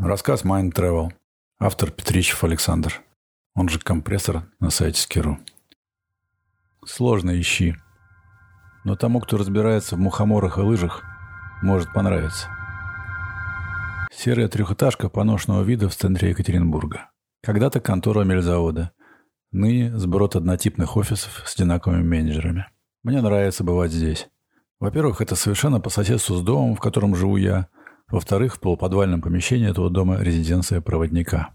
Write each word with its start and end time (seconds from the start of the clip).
Рассказ 0.00 0.44
Mind 0.44 0.72
Travel. 0.72 1.12
Автор 1.58 1.90
Петричев 1.90 2.44
Александр. 2.44 3.02
Он 3.56 3.68
же 3.68 3.80
компрессор 3.80 4.44
на 4.60 4.70
сайте 4.70 5.00
Скиру. 5.00 5.38
Сложно 6.86 7.38
ищи. 7.38 7.74
Но 8.84 8.94
тому, 8.94 9.20
кто 9.20 9.36
разбирается 9.36 9.96
в 9.96 9.98
мухоморах 9.98 10.58
и 10.58 10.60
лыжах, 10.60 11.02
может 11.62 11.92
понравиться. 11.92 12.46
Серая 14.12 14.46
трехэтажка 14.46 15.08
поношенного 15.08 15.64
вида 15.64 15.88
в 15.88 15.96
центре 15.96 16.30
Екатеринбурга. 16.30 17.10
Когда-то 17.42 17.80
контора 17.80 18.22
мельзавода. 18.22 18.92
Ныне 19.50 19.98
сброд 19.98 20.36
однотипных 20.36 20.96
офисов 20.96 21.42
с 21.44 21.56
одинаковыми 21.56 22.04
менеджерами. 22.04 22.68
Мне 23.02 23.20
нравится 23.20 23.64
бывать 23.64 23.90
здесь. 23.90 24.28
Во-первых, 24.78 25.20
это 25.20 25.34
совершенно 25.34 25.80
по 25.80 25.90
соседству 25.90 26.36
с 26.36 26.42
домом, 26.42 26.76
в 26.76 26.80
котором 26.80 27.16
живу 27.16 27.36
я. 27.36 27.66
Во-вторых, 28.10 28.56
в 28.56 28.60
полуподвальном 28.60 29.20
помещении 29.20 29.68
этого 29.68 29.90
дома 29.90 30.18
резиденция 30.20 30.80
проводника. 30.80 31.54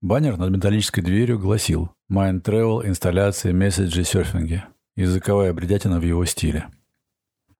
Баннер 0.00 0.36
над 0.36 0.50
металлической 0.50 1.02
дверью 1.02 1.38
гласил 1.38 1.90
«Mind 2.10 2.42
Travel, 2.42 2.86
инсталляции, 2.86 3.52
месседжи, 3.52 4.04
серфинги». 4.04 4.64
Языковая 4.94 5.52
бредятина 5.52 6.00
в 6.00 6.02
его 6.02 6.24
стиле. 6.24 6.68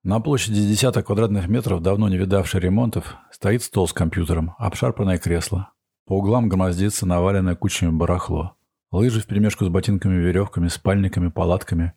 На 0.02 0.20
площади 0.20 0.66
десяток 0.66 1.06
квадратных 1.06 1.48
метров, 1.48 1.82
давно 1.82 2.08
не 2.08 2.16
видавший 2.16 2.60
ремонтов, 2.60 3.16
стоит 3.30 3.62
стол 3.62 3.88
с 3.88 3.92
компьютером, 3.92 4.54
обшарпанное 4.56 5.18
кресло. 5.18 5.70
По 6.06 6.14
углам 6.14 6.48
громоздится 6.48 7.04
наваленное 7.04 7.56
кучами 7.56 7.90
барахло. 7.90 8.56
Лыжи 8.92 9.20
вперемешку 9.20 9.64
с 9.64 9.68
ботинками-веревками, 9.68 10.68
спальниками, 10.68 11.28
палатками. 11.28 11.92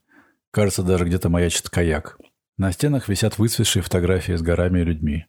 Кажется, 0.51 0.83
даже 0.83 1.05
где-то 1.05 1.29
маячит 1.29 1.69
каяк. 1.69 2.17
На 2.57 2.71
стенах 2.71 3.07
висят 3.07 3.37
выцветшие 3.37 3.83
фотографии 3.83 4.33
с 4.33 4.41
горами 4.41 4.79
и 4.79 4.83
людьми. 4.83 5.27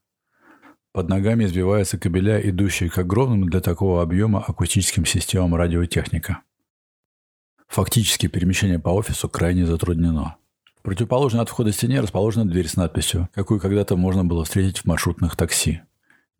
Под 0.93 1.09
ногами 1.09 1.45
избиваются 1.45 1.99
кабеля, 1.99 2.41
идущие 2.41 2.91
к 2.91 2.99
огромным 2.99 3.49
для 3.49 3.61
такого 3.61 4.03
объема 4.03 4.43
акустическим 4.43 5.07
системам 5.07 5.55
радиотехника. 5.55 6.41
Фактически 7.69 8.27
перемещение 8.27 8.81
по 8.81 8.89
офису 8.89 9.29
крайне 9.29 9.65
затруднено. 9.67 10.37
В 10.75 10.83
противоположной 10.83 11.43
от 11.43 11.49
входа 11.49 11.71
стене 11.71 12.01
расположена 12.01 12.45
дверь 12.45 12.67
с 12.67 12.75
надписью, 12.75 13.29
какую 13.35 13.61
когда-то 13.61 13.97
можно 13.97 14.25
было 14.25 14.45
встретить 14.45 14.79
в 14.79 14.85
маршрутных 14.87 15.37
такси. 15.37 15.83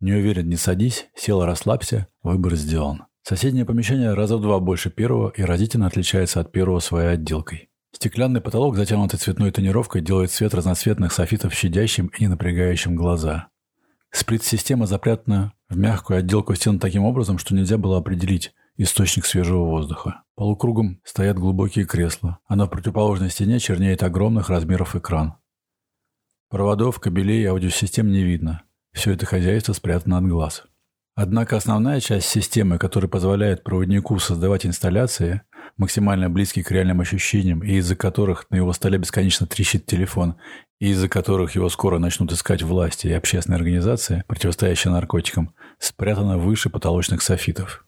Не 0.01 0.13
уверен, 0.13 0.49
не 0.49 0.57
садись, 0.57 1.07
сел, 1.15 1.45
расслабься, 1.45 2.07
выбор 2.21 2.55
сделан. 2.55 3.03
Соседнее 3.23 3.65
помещение 3.65 4.13
раза 4.13 4.35
в 4.35 4.41
два 4.41 4.59
больше 4.59 4.89
первого 4.89 5.29
и 5.29 5.43
разительно 5.43 5.87
отличается 5.87 6.41
от 6.41 6.51
первого 6.51 6.79
своей 6.79 7.13
отделкой. 7.13 7.69
Стеклянный 7.93 8.41
потолок, 8.41 8.75
затянутый 8.75 9.19
цветной 9.19 9.51
тонировкой, 9.51 10.01
делает 10.01 10.31
свет 10.31 10.53
разноцветных 10.53 11.13
софитов 11.13 11.53
щадящим 11.53 12.07
и 12.07 12.23
не 12.23 12.27
напрягающим 12.27 12.95
глаза. 12.95 13.50
Сплит-система 14.11 14.87
запрятана 14.87 15.53
в 15.69 15.77
мягкую 15.77 16.19
отделку 16.19 16.53
стен 16.55 16.79
таким 16.79 17.03
образом, 17.05 17.37
что 17.37 17.55
нельзя 17.55 17.77
было 17.77 17.97
определить 17.97 18.53
источник 18.77 19.25
свежего 19.25 19.63
воздуха. 19.65 20.23
Полукругом 20.35 20.99
стоят 21.03 21.37
глубокие 21.37 21.85
кресла, 21.85 22.39
а 22.47 22.55
на 22.55 22.67
противоположной 22.67 23.29
стене 23.29 23.59
чернеет 23.59 24.03
огромных 24.03 24.49
размеров 24.49 24.95
экран. 24.95 25.35
Проводов, 26.49 26.99
кабелей 26.99 27.43
и 27.43 27.45
аудиосистем 27.45 28.11
не 28.11 28.23
видно. 28.23 28.63
Все 28.91 29.13
это 29.13 29.25
хозяйство 29.25 29.71
спрятано 29.71 30.17
от 30.17 30.25
глаз. 30.25 30.63
Однако 31.15 31.55
основная 31.55 31.99
часть 31.99 32.27
системы, 32.27 32.77
которая 32.77 33.09
позволяет 33.09 33.63
проводнику 33.63 34.17
создавать 34.19 34.65
инсталляции, 34.65 35.41
максимально 35.77 36.29
близкие 36.29 36.63
к 36.63 36.71
реальным 36.71 37.01
ощущениям, 37.01 37.63
и 37.63 37.75
из-за 37.75 37.95
которых 37.95 38.45
на 38.49 38.57
его 38.57 38.73
столе 38.73 38.97
бесконечно 38.97 39.47
трещит 39.47 39.85
телефон, 39.85 40.35
и 40.79 40.89
из-за 40.89 41.07
которых 41.09 41.55
его 41.55 41.69
скоро 41.69 41.99
начнут 41.99 42.31
искать 42.31 42.63
власти 42.63 43.07
и 43.07 43.13
общественные 43.13 43.57
организации, 43.57 44.23
противостоящие 44.27 44.91
наркотикам, 44.91 45.53
спрятана 45.79 46.37
выше 46.37 46.69
потолочных 46.69 47.21
софитов. 47.21 47.85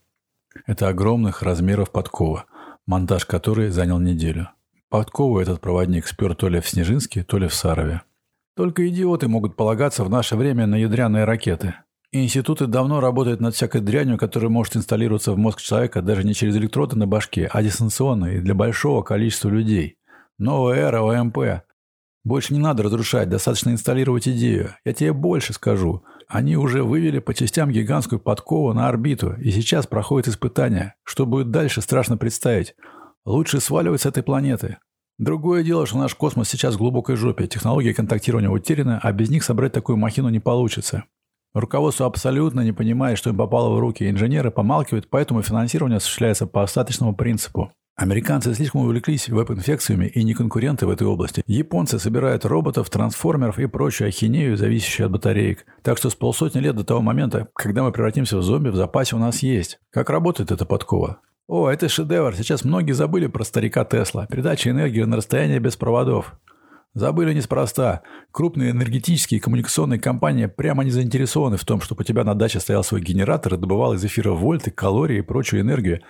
Это 0.65 0.87
огромных 0.87 1.41
размеров 1.41 1.91
подкова, 1.91 2.45
монтаж 2.85 3.25
которой 3.25 3.69
занял 3.69 3.99
неделю. 3.99 4.49
Подкову 4.89 5.39
этот 5.39 5.59
проводник 5.59 6.05
спер 6.05 6.35
то 6.35 6.49
ли 6.49 6.59
в 6.59 6.69
Снежинске, 6.69 7.23
то 7.23 7.37
ли 7.39 7.47
в 7.47 7.53
Сарове. 7.55 8.01
Только 8.55 8.87
идиоты 8.87 9.27
могут 9.27 9.55
полагаться 9.55 10.03
в 10.03 10.09
наше 10.09 10.35
время 10.35 10.67
на 10.67 10.75
ядряные 10.75 11.25
ракеты. 11.25 11.73
Институты 12.15 12.67
давно 12.67 12.99
работают 12.99 13.41
над 13.41 13.55
всякой 13.55 13.81
дрянью, 13.81 14.19
которая 14.19 14.47
может 14.47 14.75
инсталлироваться 14.75 15.31
в 15.31 15.37
мозг 15.39 15.59
человека 15.61 16.03
даже 16.03 16.23
не 16.23 16.35
через 16.35 16.55
электроды 16.55 16.95
на 16.95 17.07
башке, 17.07 17.49
а 17.51 17.63
дистанционно 17.63 18.25
и 18.27 18.39
для 18.39 18.53
большого 18.53 19.01
количества 19.01 19.49
людей. 19.49 19.97
Новая 20.37 20.75
эра 20.75 21.01
ОМП. 21.01 21.63
Больше 22.23 22.53
не 22.53 22.59
надо 22.59 22.83
разрушать, 22.83 23.29
достаточно 23.29 23.71
инсталлировать 23.71 24.27
идею. 24.27 24.75
Я 24.85 24.93
тебе 24.93 25.11
больше 25.11 25.53
скажу. 25.53 26.03
Они 26.27 26.55
уже 26.55 26.83
вывели 26.83 27.17
по 27.17 27.33
частям 27.33 27.71
гигантскую 27.71 28.19
подкову 28.19 28.73
на 28.73 28.87
орбиту, 28.87 29.33
и 29.33 29.49
сейчас 29.49 29.87
проходят 29.87 30.27
испытания. 30.27 30.93
Что 31.03 31.25
будет 31.25 31.49
дальше, 31.49 31.81
страшно 31.81 32.15
представить. 32.15 32.75
Лучше 33.25 33.59
сваливать 33.59 34.01
с 34.01 34.05
этой 34.05 34.21
планеты. 34.21 34.77
Другое 35.17 35.63
дело, 35.63 35.87
что 35.87 35.97
наш 35.97 36.13
космос 36.13 36.47
сейчас 36.47 36.75
в 36.75 36.77
глубокой 36.77 37.15
жопе. 37.15 37.47
Технологии 37.47 37.91
контактирования 37.91 38.51
утеряны, 38.51 38.99
а 39.01 39.11
без 39.11 39.31
них 39.31 39.43
собрать 39.43 39.73
такую 39.73 39.97
махину 39.97 40.29
не 40.29 40.39
получится. 40.39 41.05
Руководство 41.53 42.07
абсолютно 42.07 42.61
не 42.61 42.71
понимает, 42.71 43.19
что 43.19 43.29
им 43.29 43.37
попало 43.37 43.75
в 43.75 43.79
руки. 43.79 44.09
Инженеры 44.09 44.49
помалкивают, 44.49 45.07
поэтому 45.09 45.43
финансирование 45.43 45.97
осуществляется 45.97 46.47
по 46.47 46.63
остаточному 46.63 47.15
принципу. 47.15 47.71
Американцы 47.95 48.55
слишком 48.55 48.81
увлеклись 48.81 49.29
веб-инфекциями 49.29 50.07
и 50.07 50.23
не 50.23 50.33
конкуренты 50.33 50.87
в 50.87 50.89
этой 50.89 51.05
области. 51.05 51.43
Японцы 51.45 51.99
собирают 51.99 52.43
роботов, 52.43 52.89
трансформеров 52.89 53.59
и 53.59 53.67
прочую 53.67 54.07
ахинею, 54.07 54.57
зависящую 54.57 55.05
от 55.05 55.11
батареек. 55.11 55.67
Так 55.83 55.99
что 55.99 56.09
с 56.09 56.15
полсотни 56.15 56.59
лет 56.59 56.75
до 56.75 56.83
того 56.83 57.01
момента, 57.01 57.47
когда 57.53 57.83
мы 57.83 57.91
превратимся 57.91 58.37
в 58.37 58.41
зомби, 58.41 58.69
в 58.69 58.75
запасе 58.75 59.15
у 59.15 59.19
нас 59.19 59.43
есть. 59.43 59.79
Как 59.91 60.09
работает 60.09 60.51
эта 60.51 60.65
подкова? 60.65 61.19
О, 61.47 61.69
это 61.69 61.87
шедевр. 61.87 62.33
Сейчас 62.35 62.63
многие 62.63 62.93
забыли 62.93 63.27
про 63.27 63.43
старика 63.43 63.85
Тесла. 63.85 64.25
Передача 64.25 64.71
энергии 64.71 65.03
на 65.03 65.17
расстояние 65.17 65.59
без 65.59 65.75
проводов. 65.75 66.33
Забыли 66.93 67.33
неспроста. 67.33 68.03
Крупные 68.31 68.69
энергетические 68.69 69.39
и 69.39 69.41
коммуникационные 69.41 69.99
компании 69.99 70.45
прямо 70.45 70.83
не 70.83 70.91
заинтересованы 70.91 71.57
в 71.57 71.65
том, 71.65 71.81
чтобы 71.81 72.01
у 72.01 72.03
тебя 72.03 72.23
на 72.23 72.35
даче 72.35 72.59
стоял 72.59 72.83
свой 72.83 73.01
генератор 73.01 73.55
и 73.55 73.57
добывал 73.57 73.93
из 73.93 74.05
эфира 74.05 74.31
вольты, 74.31 74.69
калории 74.69 75.17
и 75.17 75.21
прочую 75.21 75.61
энергию. 75.61 76.01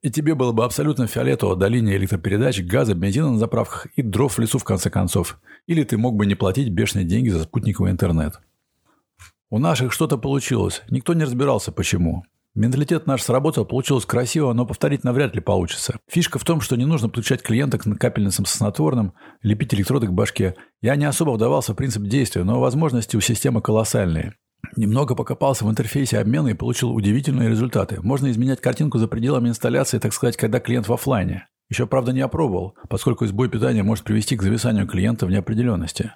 И 0.00 0.10
тебе 0.10 0.34
было 0.34 0.52
бы 0.52 0.64
абсолютно 0.64 1.06
фиолетово 1.06 1.56
до 1.56 1.66
линии 1.66 1.94
электропередач, 1.94 2.62
газа, 2.62 2.94
бензина 2.94 3.32
на 3.32 3.38
заправках 3.38 3.86
и 3.96 4.02
дров 4.02 4.32
в 4.32 4.38
лесу 4.38 4.58
в 4.58 4.64
конце 4.64 4.88
концов. 4.88 5.38
Или 5.66 5.84
ты 5.84 5.98
мог 5.98 6.16
бы 6.16 6.24
не 6.24 6.34
платить 6.34 6.70
бешеные 6.70 7.04
деньги 7.04 7.28
за 7.28 7.42
спутниковый 7.42 7.92
интернет. 7.92 8.40
У 9.50 9.58
наших 9.58 9.92
что-то 9.92 10.16
получилось. 10.16 10.82
Никто 10.88 11.12
не 11.12 11.24
разбирался, 11.24 11.70
почему. 11.70 12.24
Менталитет 12.54 13.06
наш 13.06 13.22
сработал, 13.22 13.64
получилось 13.64 14.04
красиво, 14.04 14.52
но 14.52 14.66
повторить 14.66 15.04
навряд 15.04 15.34
ли 15.36 15.40
получится. 15.40 15.98
Фишка 16.08 16.40
в 16.40 16.44
том, 16.44 16.60
что 16.60 16.76
не 16.76 16.84
нужно 16.84 17.08
подключать 17.08 17.42
клиента 17.42 17.78
к 17.78 17.84
капельницам 17.96 18.44
со 18.44 18.56
снотворным, 18.56 19.14
лепить 19.42 19.72
электроды 19.72 20.08
к 20.08 20.12
башке. 20.12 20.56
Я 20.82 20.96
не 20.96 21.04
особо 21.04 21.30
вдавался 21.30 21.72
в 21.72 21.76
принцип 21.76 22.02
действия, 22.02 22.42
но 22.42 22.58
возможности 22.58 23.16
у 23.16 23.20
системы 23.20 23.62
колоссальные. 23.62 24.34
Немного 24.76 25.14
покопался 25.14 25.64
в 25.64 25.70
интерфейсе 25.70 26.18
обмена 26.18 26.48
и 26.48 26.54
получил 26.54 26.92
удивительные 26.92 27.48
результаты. 27.48 28.00
Можно 28.02 28.30
изменять 28.30 28.60
картинку 28.60 28.98
за 28.98 29.06
пределами 29.06 29.48
инсталляции, 29.48 29.98
так 29.98 30.12
сказать, 30.12 30.36
когда 30.36 30.58
клиент 30.58 30.88
в 30.88 30.92
офлайне. 30.92 31.46
Еще, 31.70 31.86
правда, 31.86 32.12
не 32.12 32.20
опробовал, 32.20 32.76
поскольку 32.88 33.26
сбой 33.26 33.48
питания 33.48 33.84
может 33.84 34.04
привести 34.04 34.36
к 34.36 34.42
зависанию 34.42 34.88
клиента 34.88 35.24
в 35.24 35.30
неопределенности. 35.30 36.14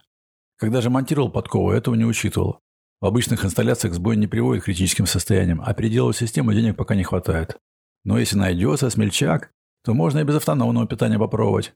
Когда 0.57 0.81
же 0.81 0.91
монтировал 0.91 1.31
подкову, 1.31 1.71
этого 1.71 1.95
не 1.95 2.05
учитывал. 2.05 2.59
В 3.01 3.07
обычных 3.07 3.45
инсталляциях 3.45 3.95
сбой 3.95 4.17
не 4.17 4.27
приводит 4.27 4.63
к 4.63 4.67
критическим 4.67 5.07
состояниям, 5.07 5.63
а 5.65 5.75
переделывать 5.75 6.17
систему 6.17 6.53
денег 6.53 6.77
пока 6.77 6.95
не 6.95 7.05
хватает. 7.05 7.59
Но 8.05 8.19
если 8.19 8.37
найдется 8.37 8.91
смельчак, 8.91 9.51
то 9.85 9.95
можно 9.95 10.21
и 10.21 10.25
без 10.25 10.37
автономного 10.37 10.87
питания 10.87 11.19
попробовать. 11.19 11.75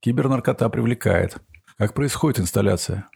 Кибернаркота 0.00 0.68
привлекает. 0.68 1.36
Как 1.78 1.94
происходит 1.94 2.40
инсталляция? 2.40 3.08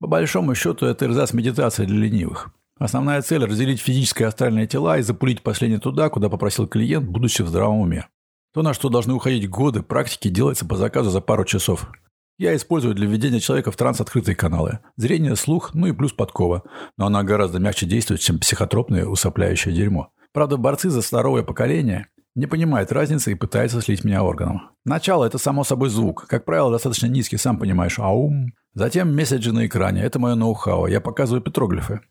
По 0.00 0.06
большому 0.06 0.54
счету, 0.54 0.86
это 0.86 1.06
эрзац 1.06 1.32
медитация 1.32 1.86
для 1.86 1.98
ленивых. 1.98 2.50
Основная 2.78 3.22
цель– 3.22 3.44
разделить 3.46 3.80
физическое 3.80 4.24
и 4.24 4.28
астральное 4.28 4.66
тела 4.66 4.98
и 4.98 5.02
запулить 5.02 5.42
последнее 5.42 5.80
туда, 5.80 6.08
куда 6.08 6.28
попросил 6.28 6.68
клиент, 6.68 7.08
будучи 7.08 7.42
в 7.42 7.48
здравом 7.48 7.80
уме. 7.80 8.06
То, 8.54 8.62
на 8.62 8.72
что 8.74 8.88
должны 8.88 9.14
уходить 9.14 9.50
годы, 9.50 9.82
практики 9.82 10.28
делается 10.28 10.64
по 10.64 10.76
заказу 10.76 11.10
за 11.10 11.20
пару 11.20 11.44
часов. 11.44 11.90
Я 12.38 12.54
использую 12.54 12.94
для 12.94 13.08
введения 13.08 13.40
человека 13.40 13.72
в 13.72 13.76
транс 13.76 14.00
открытые 14.00 14.36
каналы. 14.36 14.78
Зрение, 14.94 15.34
слух, 15.34 15.74
ну 15.74 15.88
и 15.88 15.92
плюс 15.92 16.12
подкова. 16.12 16.62
Но 16.96 17.06
она 17.06 17.24
гораздо 17.24 17.58
мягче 17.58 17.84
действует, 17.84 18.20
чем 18.20 18.38
психотропное 18.38 19.06
усыпляющее 19.06 19.74
дерьмо. 19.74 20.12
Правда, 20.32 20.56
борцы 20.56 20.88
за 20.88 21.00
здоровое 21.00 21.42
поколение 21.42 22.06
не 22.36 22.46
понимают 22.46 22.92
разницы 22.92 23.32
и 23.32 23.34
пытаются 23.34 23.80
слить 23.80 24.04
меня 24.04 24.22
органом. 24.22 24.70
Начало– 24.84 25.24
это 25.26 25.36
само 25.38 25.64
собой 25.64 25.88
звук. 25.88 26.28
Как 26.28 26.44
правило, 26.44 26.70
достаточно 26.70 27.06
низкий, 27.06 27.38
сам 27.38 27.58
понимаешь, 27.58 27.98
аум. 27.98 28.52
Затем 28.72 29.16
месседжи 29.16 29.52
на 29.52 29.66
экране. 29.66 30.02
Это 30.02 30.20
мое 30.20 30.36
ноу-хау. 30.36 30.86
Я 30.86 31.00
показываю 31.00 31.42
петроглифы. 31.42 32.02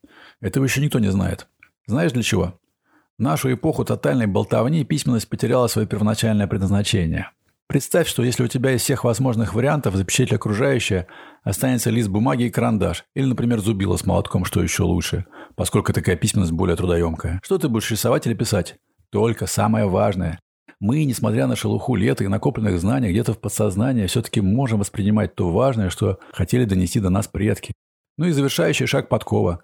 Этого 0.42 0.66
еще 0.66 0.82
никто 0.82 1.00
не 1.00 1.10
знает. 1.10 1.48
Знаешь 1.86 2.12
для 2.12 2.24
чего? 2.24 2.60
В 3.18 3.22
нашу 3.22 3.54
эпоху 3.54 3.86
тотальной 3.86 4.28
болтовни 4.28 4.84
письменность 4.84 5.30
потеряла 5.30 5.68
свое 5.68 5.88
первоначальное 5.88 6.48
предназначение– 6.48 7.32
Представь, 7.68 8.08
что 8.08 8.24
если 8.24 8.44
у 8.44 8.48
тебя 8.48 8.72
из 8.72 8.82
всех 8.82 9.04
возможных 9.04 9.54
вариантов 9.54 9.96
запечатлеть 9.96 10.32
окружающее, 10.32 11.08
останется 11.44 11.90
лист 11.90 12.08
бумаги 12.08 12.44
и 12.44 12.50
карандаш, 12.50 13.04
или, 13.14 13.26
например, 13.26 13.60
зубило 13.60 13.98
с 13.98 14.06
молотком, 14.06 14.46
что 14.46 14.64
еще 14.64 14.84
лучше, 14.84 15.26
поскольку 15.56 15.92
такая 15.92 16.16
письменность 16.16 16.54
более 16.54 16.78
трудоемкая. 16.78 17.42
Что 17.44 17.58
ты 17.58 17.68
будешь 17.68 17.92
рисовать 17.92 18.26
или 18.26 18.36
писать? 18.36 18.76
Только 19.12 19.48
самое 19.48 19.86
важное. 19.86 20.40
Мы, 20.80 21.04
несмотря 21.04 21.46
на 21.48 21.58
шелуху 21.58 21.96
лета 21.96 22.24
и 22.24 22.28
накопленных 22.28 22.80
знаний, 22.80 23.10
где-то 23.10 23.34
в 23.34 23.42
подсознании 23.42 24.08
все-таки 24.08 24.40
можем 24.40 24.80
воспринимать 24.80 25.36
то 25.36 25.52
важное, 25.52 25.90
что 25.90 26.20
хотели 26.32 26.64
донести 26.64 27.02
до 27.02 27.10
нас 27.10 27.28
предки. 27.28 27.74
Ну 28.18 28.28
и 28.28 28.32
завершающий 28.32 28.86
шаг 28.86 29.10
подкова. 29.10 29.62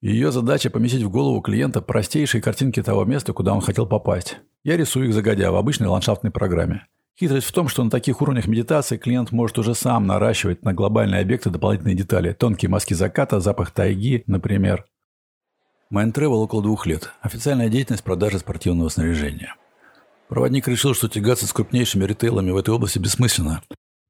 Ее 0.00 0.32
задача 0.32 0.70
поместить 0.70 1.02
в 1.02 1.10
голову 1.10 1.40
клиента 1.40 1.80
простейшие 1.80 2.42
картинки 2.42 2.82
того 2.82 3.04
места, 3.04 3.32
куда 3.32 3.54
он 3.54 3.60
хотел 3.60 3.86
попасть. 3.86 4.38
Я 4.64 4.76
рисую 4.76 5.08
их 5.08 5.14
загодя 5.14 5.52
в 5.52 5.56
обычной 5.56 5.88
ландшафтной 5.88 6.32
программе. 6.32 6.86
Хитрость 7.18 7.46
в 7.46 7.52
том, 7.52 7.68
что 7.68 7.84
на 7.84 7.90
таких 7.90 8.20
уровнях 8.22 8.48
медитации 8.48 8.96
клиент 8.96 9.30
может 9.30 9.56
уже 9.58 9.76
сам 9.76 10.06
наращивать 10.06 10.64
на 10.64 10.74
глобальные 10.74 11.20
объекты 11.20 11.48
дополнительные 11.48 11.94
детали. 11.94 12.32
Тонкие 12.32 12.68
маски 12.68 12.94
заката, 12.94 13.38
запах 13.38 13.70
тайги, 13.70 14.24
например. 14.26 14.84
Майн 15.90 16.10
Travel 16.10 16.42
около 16.42 16.60
двух 16.60 16.86
лет. 16.86 17.12
Официальная 17.20 17.68
деятельность 17.68 18.02
продажи 18.02 18.40
спортивного 18.40 18.88
снаряжения. 18.88 19.54
Проводник 20.28 20.66
решил, 20.66 20.92
что 20.94 21.08
тягаться 21.08 21.46
с 21.46 21.52
крупнейшими 21.52 22.04
ритейлами 22.04 22.50
в 22.50 22.56
этой 22.56 22.74
области 22.74 22.98
бессмысленно, 22.98 23.62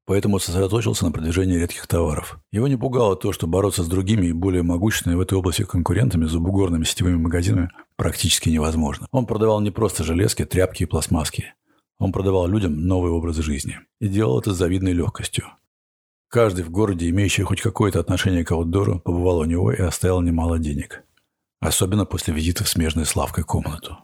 поэтому 0.07 0.39
сосредоточился 0.39 1.05
на 1.05 1.11
продвижении 1.11 1.59
редких 1.59 1.85
товаров. 1.85 2.39
Его 2.51 2.67
не 2.67 2.77
пугало 2.77 3.15
то, 3.15 3.31
что 3.33 3.45
бороться 3.45 3.83
с 3.83 3.87
другими 3.87 4.27
и 4.27 4.33
более 4.33 4.63
могущественными 4.63 5.19
в 5.19 5.21
этой 5.21 5.37
области 5.37 5.63
конкурентами 5.63 6.25
зубугорными 6.25 6.85
сетевыми 6.85 7.17
магазинами 7.17 7.69
практически 7.97 8.49
невозможно. 8.49 9.07
Он 9.11 9.27
продавал 9.27 9.61
не 9.61 9.69
просто 9.69 10.03
железки, 10.03 10.43
тряпки 10.43 10.83
и 10.83 10.87
пластмасски. 10.87 11.53
Он 11.97 12.11
продавал 12.11 12.47
людям 12.47 12.85
новый 12.87 13.11
образ 13.11 13.37
жизни 13.37 13.79
и 13.99 14.07
делал 14.07 14.39
это 14.39 14.53
с 14.53 14.57
завидной 14.57 14.93
легкостью. 14.93 15.45
Каждый 16.29 16.65
в 16.65 16.69
городе, 16.69 17.09
имеющий 17.09 17.43
хоть 17.43 17.61
какое-то 17.61 17.99
отношение 17.99 18.43
к 18.43 18.51
аутдору, 18.51 18.99
побывал 18.99 19.39
у 19.39 19.45
него 19.45 19.71
и 19.71 19.81
оставил 19.81 20.21
немало 20.21 20.59
денег. 20.59 21.03
Особенно 21.61 22.05
после 22.05 22.33
визита 22.33 22.63
в 22.63 22.69
смежную 22.69 23.05
Славкой 23.05 23.43
комнату. 23.43 23.97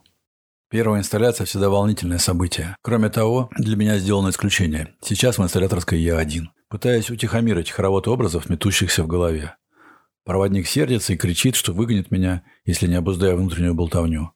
Первая 0.70 1.00
инсталляция 1.00 1.44
всегда 1.44 1.68
волнительное 1.68 2.16
событие. 2.16 2.74
Кроме 2.80 3.10
того, 3.10 3.50
для 3.58 3.76
меня 3.76 3.98
сделано 3.98 4.30
исключение. 4.30 4.94
Сейчас 5.02 5.36
в 5.36 5.42
инсталляторской 5.42 6.00
я 6.00 6.16
один. 6.16 6.50
Пытаясь 6.70 7.10
утихомирить 7.10 7.70
хоровод 7.70 8.08
образов, 8.08 8.48
метущихся 8.48 9.04
в 9.04 9.06
голове. 9.06 9.56
Проводник 10.24 10.66
сердится 10.66 11.12
и 11.12 11.18
кричит, 11.18 11.56
что 11.56 11.74
выгонит 11.74 12.10
меня, 12.10 12.42
если 12.64 12.86
не 12.86 12.94
обуздаю 12.94 13.36
внутреннюю 13.36 13.74
болтовню. 13.74 14.32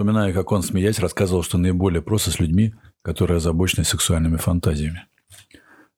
Вспоминаю, 0.00 0.32
как 0.32 0.50
он, 0.50 0.62
смеясь, 0.62 0.98
рассказывал, 0.98 1.42
что 1.42 1.58
наиболее 1.58 2.00
просто 2.00 2.30
с 2.30 2.40
людьми, 2.40 2.72
которые 3.02 3.36
озабочены 3.36 3.84
сексуальными 3.84 4.38
фантазиями. 4.38 5.06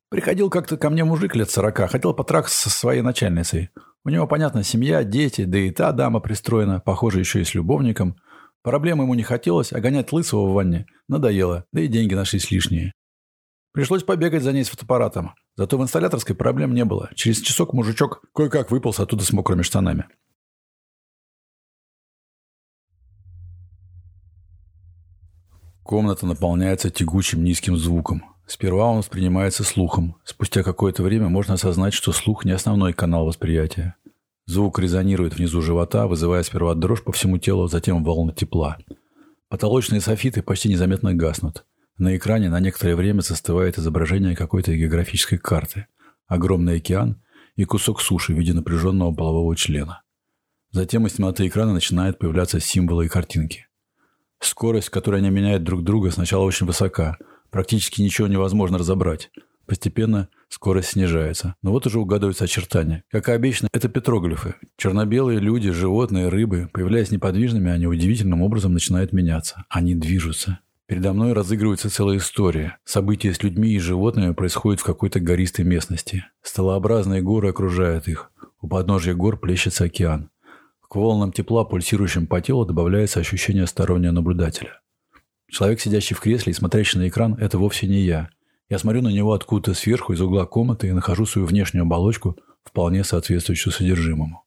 Приходил 0.08 0.50
как-то 0.50 0.76
ко 0.76 0.90
мне 0.90 1.04
мужик 1.04 1.37
лет 1.37 1.50
сорока, 1.50 1.87
хотел 1.87 2.12
потрахаться 2.12 2.69
со 2.69 2.70
своей 2.70 3.02
начальницей. 3.02 3.70
У 4.04 4.08
него, 4.08 4.26
понятно, 4.26 4.64
семья, 4.64 5.04
дети, 5.04 5.44
да 5.44 5.56
и 5.56 5.70
та 5.70 5.93
дама 5.93 6.19
пристроена, 6.19 6.81
похоже, 6.81 7.20
еще 7.20 7.43
и 7.43 7.44
с 7.44 7.54
любовником. 7.54 8.16
Проблем 8.62 9.02
ему 9.02 9.14
не 9.14 9.22
хотелось, 9.22 9.72
а 9.72 9.78
гонять 9.78 10.10
лысого 10.10 10.49
в 10.49 10.52
ванне 10.54 10.87
надоело, 11.08 11.66
да 11.72 11.82
и 11.82 11.87
деньги 11.87 12.14
нашлись 12.14 12.50
лишние. 12.50 12.94
Пришлось 13.72 14.02
побегать 14.02 14.43
за 14.43 14.50
ней 14.52 14.64
с 14.64 14.69
фотоаппаратом. 14.69 15.37
Зато 15.54 15.78
в 15.78 15.82
инсталляторской 15.84 16.34
проблем 16.34 16.75
не 16.75 16.84
было. 16.84 17.08
Через 17.14 17.40
часок 17.40 17.72
мужичок 17.72 18.25
кое-как 18.34 18.72
выполз 18.72 18.99
оттуда 18.99 19.22
с 19.22 19.32
мокрыми 19.32 19.62
штанами. 19.62 20.08
Комната 25.82 26.26
наполняется 26.26 26.90
тягучим 26.90 27.43
низким 27.43 27.76
звуком. 27.76 28.25
Сперва 28.46 28.90
он 28.90 28.99
воспринимается 28.99 29.64
слухом. 29.64 30.17
Спустя 30.25 30.62
какое-то 30.62 31.02
время 31.02 31.29
можно 31.29 31.55
осознать, 31.55 31.94
что 31.94 32.12
слух 32.12 32.44
не 32.44 32.52
основной 32.52 32.93
канал 32.93 33.26
восприятия. 33.26 33.96
Звук 34.46 34.79
резонирует 34.79 35.34
внизу 35.34 35.62
живота, 35.62 36.06
вызывая 36.06 36.43
сперва 36.43 36.75
дрожь 36.75 37.02
по 37.02 37.12
всему 37.12 37.38
телу, 37.38 37.69
затем 37.69 38.05
волны 38.05 38.32
тепла. 38.32 38.79
Потолочные 39.49 40.00
софиты 40.00 40.43
почти 40.43 40.69
незаметно 40.69 41.14
гаснут. 41.14 41.64
На 41.99 42.17
экране 42.17 42.49
на 42.49 42.61
некоторое 42.61 42.96
время 42.96 43.20
застывает 43.20 43.78
изображение 43.78 44.35
какой-то 44.35 44.76
географической 44.76 45.38
карты. 45.38 45.87
Огромный 46.26 46.76
океан 46.76 47.23
и 47.56 47.64
кусок 47.64 48.00
суши 48.00 48.32
в 48.32 48.37
виде 48.37 48.52
напряженного 48.52 49.14
полового 49.14 49.55
члена. 49.56 50.02
Затем 50.70 51.06
из 51.06 51.12
темноты 51.12 51.46
экрана 51.46 51.75
начинают 51.75 52.19
появляться 52.19 52.61
символы 52.61 53.06
и 53.06 53.08
картинки. 53.08 53.67
Скорость, 54.42 54.90
которой 54.90 55.20
они 55.20 55.30
меняют 55.30 55.62
друг 55.62 55.84
друга, 55.84 56.10
сначала 56.10 56.42
очень 56.42 56.66
высока. 56.66 57.16
Практически 57.50 58.02
ничего 58.02 58.26
невозможно 58.26 58.76
разобрать. 58.76 59.30
Постепенно 59.66 60.28
скорость 60.48 60.90
снижается. 60.90 61.54
Но 61.62 61.70
вот 61.70 61.86
уже 61.86 62.00
угадываются 62.00 62.44
очертания. 62.44 63.04
Как 63.08 63.28
и 63.28 63.32
обычно, 63.32 63.68
это 63.72 63.88
петроглифы. 63.88 64.56
Черно-белые 64.76 65.38
люди, 65.38 65.70
животные, 65.70 66.28
рыбы, 66.28 66.68
появляясь 66.72 67.12
неподвижными, 67.12 67.70
они 67.70 67.86
удивительным 67.86 68.42
образом 68.42 68.72
начинают 68.72 69.12
меняться. 69.12 69.64
Они 69.68 69.94
движутся. 69.94 70.58
Передо 70.86 71.12
мной 71.12 71.34
разыгрывается 71.34 71.88
целая 71.88 72.18
история. 72.18 72.78
События 72.84 73.32
с 73.32 73.44
людьми 73.44 73.70
и 73.70 73.78
животными 73.78 74.32
происходят 74.32 74.80
в 74.80 74.84
какой-то 74.84 75.20
гористой 75.20 75.64
местности. 75.64 76.24
Столообразные 76.42 77.22
горы 77.22 77.50
окружают 77.50 78.08
их. 78.08 78.32
У 78.60 78.66
подножья 78.66 79.14
гор 79.14 79.38
плещется 79.38 79.84
океан. 79.84 80.30
К 80.92 80.96
волнам 80.96 81.32
тепла, 81.32 81.64
пульсирующим 81.64 82.26
по 82.26 82.42
телу, 82.42 82.66
добавляется 82.66 83.18
ощущение 83.18 83.66
стороннего 83.66 84.12
наблюдателя. 84.12 84.82
Человек, 85.48 85.80
сидящий 85.80 86.14
в 86.14 86.20
кресле 86.20 86.50
и 86.50 86.54
смотрящий 86.54 86.98
на 86.98 87.08
экран, 87.08 87.32
это 87.36 87.56
вовсе 87.56 87.86
не 87.86 88.02
я. 88.02 88.28
Я 88.68 88.78
смотрю 88.78 89.00
на 89.00 89.08
него 89.08 89.32
откуда-то 89.32 89.72
сверху, 89.72 90.12
из 90.12 90.20
угла 90.20 90.44
комнаты, 90.44 90.88
и 90.88 90.92
нахожу 90.92 91.24
свою 91.24 91.46
внешнюю 91.46 91.84
оболочку, 91.84 92.36
вполне 92.62 93.04
соответствующую 93.04 93.72
содержимому. 93.72 94.44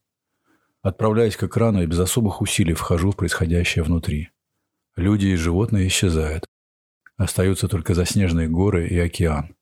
Отправляясь 0.83 1.35
к 1.35 1.45
экрану, 1.45 1.81
и 1.81 1.87
без 1.87 1.97
особых 1.97 2.41
усилий 2.41 2.75
вхожу 2.75 3.09
в 3.09 3.15
происходящее 3.15 3.83
внутри. 3.83 4.29
Люди 4.95 5.25
и 5.25 5.35
животные 5.35 5.87
исчезают. 5.87 6.45
Остаются 7.17 7.67
только 7.67 7.95
заснеженные 7.95 8.49
горы 8.49 8.87
и 8.87 8.99
океан. 8.99 9.55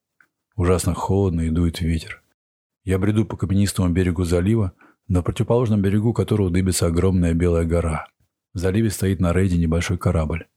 Ужасно 0.58 0.94
холодно 0.94 1.40
и 1.44 1.50
дует 1.50 1.80
ветер. 1.80 2.22
Я 2.84 3.00
бреду 3.00 3.24
по 3.24 3.38
каменистому 3.38 3.88
берегу 3.88 4.26
залива, 4.26 4.74
на 5.08 5.22
противоположном 5.22 5.82
берегу 5.82 6.14
которого 6.14 6.50
дыбится 6.50 6.88
огромная 6.88 7.34
белая 7.34 7.66
гора. 7.66 8.08
В 8.54 8.60
заливе 8.60 8.90
стоит 8.90 9.20
на 9.20 9.34
рейде 9.34 9.58
небольшой 9.58 9.98
корабль. 9.98 10.48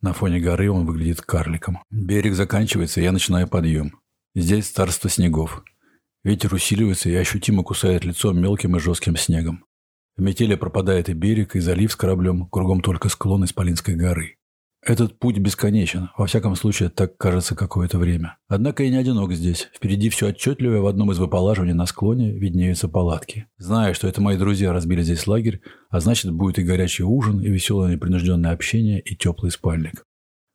На 0.00 0.12
фоне 0.12 0.38
горы 0.38 0.70
он 0.70 0.86
выглядит 0.86 1.20
карликом. 1.22 1.82
Берег 1.90 2.34
заканчивается, 2.34 3.00
и 3.00 3.04
я 3.04 3.12
начинаю 3.12 3.48
подъем. 3.48 3.98
Здесь 4.34 4.68
царство 4.68 5.10
снегов. 5.10 5.64
Ветер 6.22 6.54
усиливается 6.54 7.08
и 7.08 7.14
ощутимо 7.14 7.64
кусает 7.64 8.04
лицо 8.04 8.32
мелким 8.32 8.76
и 8.76 8.80
жестким 8.80 9.16
снегом. 9.16 9.64
В 10.16 10.22
метели 10.22 10.54
пропадает 10.54 11.08
и 11.08 11.12
берег, 11.12 11.56
и 11.56 11.60
залив 11.60 11.92
с 11.92 11.96
кораблем, 11.96 12.46
кругом 12.46 12.80
только 12.80 13.08
склон 13.08 13.44
Исполинской 13.44 13.94
горы. 13.94 14.37
Этот 14.80 15.18
путь 15.18 15.38
бесконечен, 15.38 16.10
во 16.16 16.26
всяком 16.26 16.54
случае, 16.54 16.88
так 16.88 17.16
кажется 17.16 17.56
какое-то 17.56 17.98
время. 17.98 18.38
Однако 18.46 18.84
я 18.84 18.90
не 18.90 18.96
одинок 18.96 19.32
здесь. 19.32 19.68
Впереди 19.74 20.08
все 20.08 20.28
отчетливо, 20.28 20.80
в 20.80 20.86
одном 20.86 21.10
из 21.10 21.18
выполаживаний 21.18 21.74
на 21.74 21.84
склоне 21.86 22.32
виднеются 22.32 22.88
палатки. 22.88 23.46
Знаю, 23.58 23.94
что 23.94 24.06
это 24.06 24.20
мои 24.20 24.36
друзья 24.36 24.72
разбили 24.72 25.02
здесь 25.02 25.26
лагерь, 25.26 25.60
а 25.90 25.98
значит, 25.98 26.32
будет 26.32 26.58
и 26.58 26.62
горячий 26.62 27.02
ужин, 27.02 27.40
и 27.40 27.48
веселое 27.48 27.92
непринужденное 27.92 28.52
общение, 28.52 29.00
и 29.00 29.16
теплый 29.16 29.50
спальник. 29.50 30.04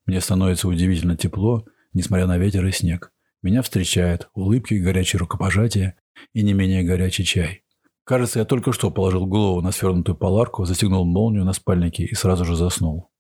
Мне 0.06 0.22
становится 0.22 0.68
удивительно 0.70 1.18
тепло, 1.18 1.66
несмотря 1.94 2.26
на 2.26 2.38
ветер 2.38 2.66
и 2.66 2.72
снег. 2.72 3.12
Меня 3.42 3.62
встречают 3.62 4.30
улыбки, 4.34 4.76
горячие 4.76 5.20
рукопожатия 5.20 5.96
и 6.34 6.44
не 6.44 6.54
менее 6.54 6.84
горячий 6.84 7.26
чай. 7.26 7.64
Кажется, 8.06 8.40
я 8.40 8.46
только 8.46 8.72
что 8.74 8.90
положил 8.90 9.26
голову 9.26 9.62
на 9.62 9.72
свернутую 9.72 10.18
паларку, 10.18 10.66
застегнул 10.66 11.06
молнию 11.06 11.44
на 11.44 11.54
спальнике 11.54 12.04
и 12.04 12.16
сразу 12.16 12.46
же 12.46 12.56
заснул. 12.56 13.13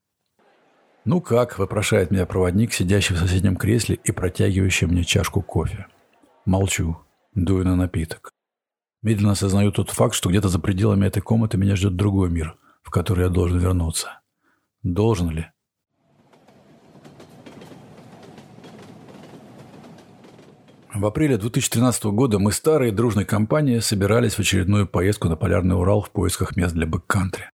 «Ну 1.05 1.19
как?»– 1.19 1.57
вопрошает 1.59 2.11
меня 2.11 2.25
проводник, 2.25 2.73
сидящий 2.73 3.15
в 3.15 3.19
соседнем 3.19 3.57
кресле 3.57 3.99
и 4.03 4.11
протягивающий 4.11 4.87
мне 4.87 5.03
чашку 5.03 5.41
кофе. 5.41 5.87
Молчу, 6.45 6.97
дую 7.35 7.65
на 7.65 7.75
напиток. 7.75 8.31
Медленно 9.01 9.33
осознаю 9.33 9.73
тот 9.73 9.89
факт, 9.89 10.15
что 10.15 10.29
где-то 10.29 10.47
за 10.47 10.59
пределами 10.59 11.05
этой 11.05 11.21
комнаты 11.21 11.57
меня 11.57 11.75
ждет 11.75 11.97
другой 11.97 12.29
мир, 12.29 12.55
в 12.83 12.89
который 12.89 13.25
я 13.25 13.29
должен 13.29 13.59
вернуться. 13.59 14.21
Должен 14.81 15.29
ли? 15.29 15.47
В 20.93 21.05
апреле 21.05 21.37
2013 21.37 22.03
года 22.05 22.39
мы 22.39 22.51
старой 22.51 22.91
дружной 22.91 23.25
компанией 23.25 23.81
собирались 23.81 24.35
в 24.35 24.39
очередную 24.39 24.87
поездку 24.87 25.27
на 25.27 25.35
Полярный 25.35 25.75
Урал 25.75 26.01
в 26.01 26.11
поисках 26.11 26.55
мест 26.55 26.73
для 26.73 26.85
бэккантри. 26.85 27.52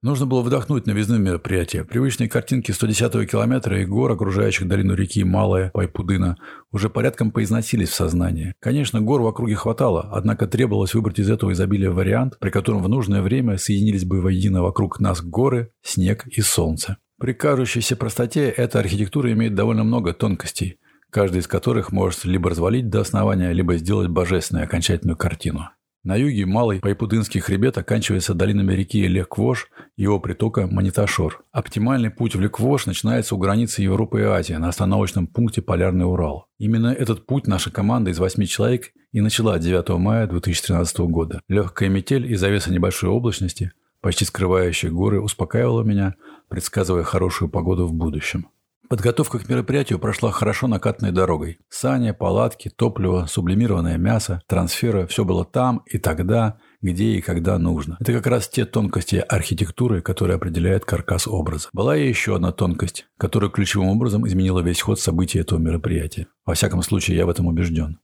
Нужно 0.00 0.26
было 0.26 0.42
вдохнуть 0.42 0.86
новизны 0.86 1.18
мероприятия. 1.18 1.82
Привычные 1.82 2.28
картинки 2.28 2.70
110-го 2.70 3.24
километра 3.24 3.82
и 3.82 3.84
гор, 3.84 4.12
окружающих 4.12 4.68
долину 4.68 4.94
реки 4.94 5.24
Малая 5.24 5.72
Пайпудына, 5.74 6.36
уже 6.70 6.88
порядком 6.88 7.32
поизносились 7.32 7.88
в 7.88 7.94
сознании. 7.94 8.54
Конечно, 8.60 9.00
гор 9.00 9.22
в 9.22 9.26
округе 9.26 9.56
хватало, 9.56 10.08
однако 10.12 10.46
требовалось 10.46 10.94
выбрать 10.94 11.18
из 11.18 11.28
этого 11.28 11.50
изобилия 11.50 11.90
вариант, 11.90 12.38
при 12.38 12.50
котором 12.50 12.80
в 12.80 12.88
нужное 12.88 13.22
время 13.22 13.58
соединились 13.58 14.04
бы 14.04 14.20
воедино 14.20 14.62
вокруг 14.62 15.00
нас 15.00 15.20
горы, 15.20 15.72
снег 15.82 16.28
и 16.28 16.42
солнце. 16.42 16.98
При 17.18 17.32
кажущейся 17.32 17.96
простоте 17.96 18.48
эта 18.48 18.78
архитектура 18.78 19.32
имеет 19.32 19.56
довольно 19.56 19.82
много 19.82 20.12
тонкостей. 20.12 20.78
каждый 21.10 21.40
из 21.40 21.48
которых 21.48 21.90
может 21.90 22.24
либо 22.24 22.50
развалить 22.50 22.88
до 22.88 23.00
основания, 23.00 23.52
либо 23.52 23.76
сделать 23.76 24.08
божественную 24.08 24.64
окончательную 24.64 25.16
картину. 25.16 25.70
На 26.08 26.16
юге 26.16 26.46
малый 26.46 26.80
Пайпудынский 26.80 27.38
хребет 27.38 27.76
оканчивается 27.76 28.32
долинами 28.32 28.72
реки 28.72 29.06
Леквош 29.06 29.68
и 29.98 30.04
его 30.04 30.18
притока 30.18 30.66
Маниташор. 30.66 31.44
Оптимальный 31.52 32.08
путь 32.08 32.34
в 32.34 32.40
Леквош 32.40 32.86
начинается 32.86 33.34
у 33.34 33.38
границы 33.38 33.82
Европы 33.82 34.20
и 34.20 34.24
Азии 34.24 34.54
на 34.54 34.70
остановочном 34.70 35.26
пункте 35.26 35.60
Полярный 35.60 36.06
Урал. 36.06 36.46
Именно 36.56 36.94
этот 36.94 37.26
путь 37.26 37.46
наша 37.46 37.70
команда 37.70 38.10
из 38.10 38.18
восьми 38.18 38.46
человек 38.46 38.92
и 39.12 39.20
начала 39.20 39.58
9 39.58 39.98
мая 39.98 40.26
2013 40.26 40.98
года. 41.00 41.42
Легкая 41.46 41.90
метель 41.90 42.24
и 42.32 42.36
завеса 42.36 42.72
небольшой 42.72 43.10
облачности, 43.10 43.72
почти 44.00 44.24
скрывающие 44.24 44.90
горы, 44.90 45.20
успокаивала 45.20 45.82
меня, 45.82 46.14
предсказывая 46.48 47.02
хорошую 47.02 47.50
погоду 47.50 47.86
в 47.86 47.92
будущем. 47.92 48.48
Подготовка 48.88 49.38
к 49.38 49.50
мероприятию 49.50 49.98
прошла 49.98 50.30
хорошо 50.30 50.66
накатанной 50.66 51.12
дорогой. 51.12 51.58
Сани, 51.68 52.12
палатки, 52.12 52.70
топливо, 52.70 53.26
сублимированное 53.28 53.98
мясо, 53.98 54.40
трансферы– 54.46 55.06
все 55.08 55.26
было 55.26 55.44
там 55.44 55.82
и 55.84 55.98
тогда, 55.98 56.56
где 56.80 57.16
и 57.16 57.20
когда 57.20 57.58
нужно. 57.58 57.98
Это 58.00 58.14
как 58.14 58.26
раз 58.26 58.48
те 58.48 58.64
тонкости 58.64 59.16
архитектуры, 59.16 60.00
которые 60.00 60.36
определяют 60.36 60.86
каркас 60.86 61.28
образа. 61.28 61.68
Была 61.74 61.98
и 61.98 62.08
еще 62.08 62.36
одна 62.36 62.50
тонкость, 62.50 63.06
которая 63.18 63.50
ключевым 63.50 63.88
образом 63.88 64.26
изменила 64.26 64.60
весь 64.60 64.80
ход 64.80 64.98
событий 64.98 65.38
этого 65.38 65.58
мероприятия. 65.58 66.26
Во 66.46 66.54
всяком 66.54 66.80
случае, 66.80 67.18
я 67.18 67.26
в 67.26 67.30
этом 67.30 67.46
убежден. 67.46 67.98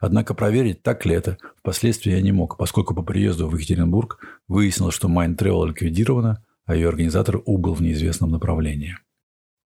Однако 0.00 0.34
проверить, 0.34 0.82
так 0.82 1.06
ли 1.06 1.14
это, 1.14 1.38
впоследствии 1.56 2.10
я 2.10 2.20
не 2.20 2.32
мог, 2.32 2.56
поскольку 2.56 2.92
по 2.92 3.02
приезду 3.02 3.48
в 3.48 3.54
Екатеринбург 3.54 4.18
выяснилось, 4.48 4.96
что 4.96 5.08
Mind 5.08 5.36
Travel 5.36 5.68
ликвидирована, 5.68 6.44
а 6.66 6.74
ее 6.74 6.88
организатор 6.88 7.40
убыл 7.44 7.74
в 7.74 7.82
неизвестном 7.82 8.30
направлении. 8.30 8.96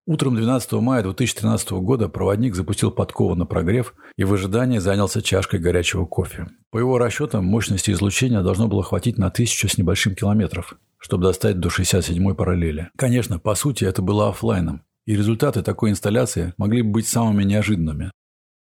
Утром 0.09 0.37
12 0.37 0.73
мая 0.73 1.03
2013 1.03 1.71
года 1.73 2.09
проводник 2.09 2.55
запустил 2.55 2.91
подкову 2.91 3.35
на 3.35 3.45
прогрев 3.45 3.95
и 4.17 4.25
в 4.25 4.33
ожидании 4.33 4.79
занялся 4.79 5.21
чашкой 5.21 5.61
горячего 5.61 6.07
кофе. 6.07 6.47
По 6.71 6.79
его 6.79 6.97
расчетам, 6.97 7.45
мощности 7.45 7.91
излучения 7.91 8.41
должно 8.41 8.69
было 8.69 8.83
хватить 8.83 9.19
на 9.19 9.29
тысячу 9.29 9.69
с 9.69 9.77
небольшим 9.77 10.15
километров, 10.15 10.79
чтобы 10.97 11.25
достать 11.25 11.61
до 11.61 11.69
67-й 11.69 12.35
параллели. 12.35 12.89
Конечно, 12.97 13.39
по 13.39 13.55
сути, 13.55 13.85
это 13.85 14.01
было 14.01 14.31
офлайном, 14.31 14.81
и 15.05 15.15
результаты 15.15 15.63
такой 15.63 15.91
инсталляции 15.91 16.55
могли 16.57 16.81
бы 16.81 16.93
быть 16.93 17.07
самыми 17.07 17.45
неожиданными. 17.45 18.11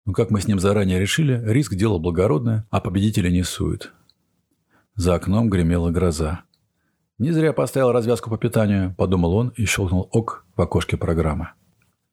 Но, 0.04 0.12
как 0.12 0.30
мы 0.30 0.42
с 0.42 0.48
ним 0.48 0.60
заранее 0.60 1.00
решили, 1.00 1.42
риск– 1.46 1.74
дело 1.76 1.96
благородное, 1.96 2.66
а 2.68 2.82
победители 2.82 3.30
не 3.30 3.42
суют. 3.42 3.94
За 4.96 5.14
окном 5.14 5.48
гремела 5.48 5.88
гроза. 5.88 6.42
«Не 7.18 7.32
зря 7.32 7.52
поставил 7.52 7.90
развязку 7.90 8.30
по 8.30 8.38
питанию»,– 8.38 8.94
подумал 8.96 9.34
он 9.34 9.48
и 9.48 9.64
щелкнул 9.64 10.08
ок 10.12 10.44
в 10.56 10.60
окошке 10.60 10.96
программы. 10.96 11.48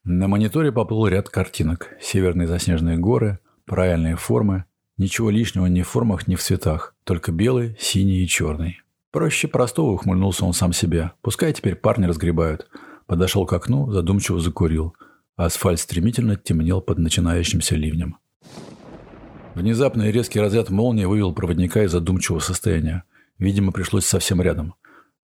На 0.04 0.28
мониторе 0.28 0.72
поплыл 0.72 1.08
ряд 1.08 1.30
картинок. 1.30 1.90
Северные 2.02 2.48
заснеженные 2.48 2.98
горы, 2.98 3.40
правильные 3.66 4.16
формы. 4.16 4.66
Ничего 4.98 5.30
лишнего 5.30 5.68
ни 5.68 5.84
в 5.84 5.88
формах, 5.88 6.28
ни 6.28 6.36
в 6.36 6.42
цветах. 6.42 6.96
Только 7.04 7.32
белый, 7.32 7.76
синий 7.80 8.24
и 8.24 8.28
черный. 8.28 8.82
Проще 9.12 9.48
простого 9.48 9.92
ухмыльнулся 9.92 10.44
он 10.46 10.54
сам 10.54 10.74
себе. 10.74 11.12
Пускай 11.22 11.54
теперь 11.54 11.76
парни 11.76 12.06
разгребают. 12.06 12.68
Подошел 13.06 13.46
к 13.46 13.54
окну, 13.54 13.92
задумчиво 13.92 14.40
закурил. 14.40 14.96
Асфальт 15.36 15.80
стремительно 15.80 16.36
темнел 16.36 16.82
под 16.82 16.98
начинающимся 16.98 17.76
ливнем. 17.76 18.18
Внезапный 19.54 20.12
резкий 20.12 20.40
разряд 20.40 20.70
молнии 20.70 21.06
вывел 21.06 21.34
проводника 21.34 21.84
из 21.84 21.92
задумчивого 21.92 22.40
состояния. 22.40 23.04
Видимо, 23.38 23.72
пришлось 23.72 24.06
совсем 24.06 24.42
рядом. 24.42 24.76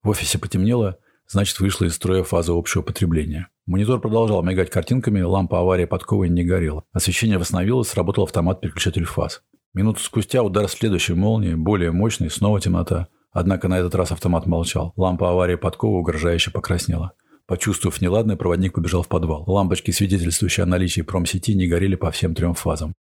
В 0.03 0.09
офисе 0.09 0.39
потемнело, 0.39 0.97
значит, 1.27 1.59
вышла 1.59 1.85
из 1.85 1.95
строя 1.95 2.23
фаза 2.23 2.53
общего 2.53 2.81
потребления. 2.81 3.49
Монитор 3.67 4.01
продолжал 4.01 4.41
мигать 4.41 4.71
картинками, 4.71 5.21
лампа 5.21 5.59
аварии 5.59 5.85
подковы 5.85 6.27
не 6.27 6.43
горела. 6.43 6.83
Освещение 6.91 7.37
восстановилось, 7.37 7.89
сработал 7.89 8.23
автомат-переключатель 8.23 9.05
фаз. 9.05 9.43
Минуту 9.73 10.01
спустя 10.01 10.41
удар 10.41 10.67
следующей 10.67 11.13
молнии, 11.13 11.53
более 11.53 11.91
мощный, 11.91 12.29
снова 12.29 12.59
темнота. 12.59 13.07
Однако 13.31 13.67
на 13.67 13.77
этот 13.77 13.95
раз 13.95 14.11
автомат 14.11 14.45
молчал. 14.45 14.91
Лампа 14.97 15.29
аварии 15.29 15.55
подковы 15.55 15.99
угрожающе 15.99 16.51
покраснела. 16.51 17.13
Почувствовав 17.45 18.01
неладное, 18.01 18.35
проводник 18.35 18.73
побежал 18.73 19.03
в 19.03 19.07
подвал. 19.07 19.43
Лампочки, 19.45 19.91
свидетельствующие 19.91 20.63
о 20.63 20.67
наличии 20.67 21.01
промсети, 21.01 21.53
не 21.53 21.67
горели 21.67 21.95
по 21.95 22.11
всем 22.11 22.33
трем 22.33 22.55
фазам. 22.55 22.93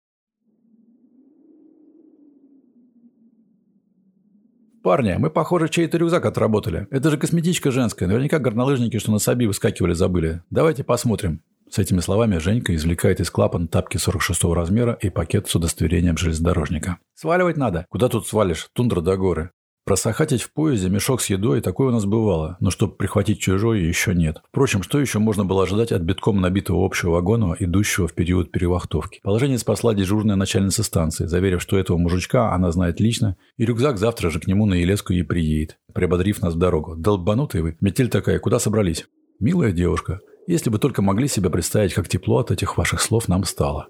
«Парни, 4.88 5.16
мы, 5.18 5.28
похоже, 5.28 5.68
чей-то 5.68 5.99
рюкзак 5.99 6.25
отработали. 6.25 6.87
Это 6.90 7.11
же 7.11 7.18
косметичка 7.18 7.71
женская. 7.71 8.07
Наверняка 8.07 8.38
горнолыжники, 8.38 8.99
что 8.99 9.12
на 9.12 9.18
Саби 9.18 9.45
выскакивали, 9.45 9.92
забыли. 9.92 10.40
Давайте 10.49 10.83
посмотрим». 10.83 11.42
С 11.68 11.78
этими 11.78 12.00
словами 12.00 12.38
Женька 12.38 12.75
извлекает 12.75 13.21
из 13.21 13.30
клапан 13.30 13.68
тапки 13.68 13.99
46 13.99 14.45
размера 14.45 14.97
и 15.02 15.11
пакет 15.11 15.47
с 15.47 15.54
удостоверением 15.54 16.16
железнодорожника. 16.16 16.97
«Сваливать 17.14 17.59
надо». 17.59 17.85
«Куда 17.90 18.09
тут 18.09 18.26
свалишь? 18.26 18.68
Тундра 18.73 19.02
до 19.02 19.18
горы». 19.18 19.50
Просохатить 19.88 20.42
в 20.42 20.52
поезде 20.52 20.90
мешок 20.90 21.23
с 21.23 21.30
едой, 21.30 21.62
такое 21.62 21.88
у 21.88 21.92
нас 21.92 22.04
бывало, 22.04 22.59
но 22.61 22.68
чтобы 22.68 22.95
прихватить 22.95 23.40
чужое, 23.40 23.78
еще 23.78 24.14
нет. 24.14 24.42
Впрочем, 24.50 24.83
что 24.83 25.00
еще 25.00 25.18
можно 25.18 25.47
было 25.47 25.62
ожидать 25.62 25.92
от 25.92 26.02
битком 26.02 26.42
набитого 26.42 26.85
общего 26.85 27.12
вагона, 27.12 27.57
идущего 27.59 28.07
в 28.07 28.12
период 28.12 28.50
перевахтовки? 28.50 29.21
Положение 29.23 29.57
спасла 29.57 29.95
дежурная 29.95 30.37
начальница 30.37 30.83
станции, 30.83 31.25
заверив, 31.25 31.62
что 31.62 31.78
этого 31.78 31.97
мужичка 31.97 32.52
она 32.52 32.71
знает 32.71 33.00
лично, 33.00 33.38
и 33.57 33.64
рюкзак 33.64 33.97
завтра 33.97 34.28
же 34.28 34.40
к 34.40 34.47
нему 34.47 34.66
на 34.66 34.75
Елецку 34.75 35.14
и 35.14 35.23
приедет, 35.23 35.78
приободрив 35.95 36.42
нас 36.42 36.52
в 36.52 36.59
дорогу. 36.59 36.95
Долбанутые 36.95 37.62
вы, 37.62 37.78
метель 37.80 38.11
такая, 38.11 38.40
куда 38.40 38.59
собрались? 38.59 39.07
Милая 39.40 39.73
девушка, 39.73 40.21
если 40.47 40.68
бы 40.68 40.78
только 40.78 41.00
могли 41.00 41.28
себе 41.28 41.49
представить, 41.49 41.95
как 41.95 42.09
тепло 42.09 42.40
от 42.40 42.50
этих 42.50 42.76
ваших 42.76 43.00
слов 43.00 43.26
нам 43.26 43.45
стало. 43.45 43.87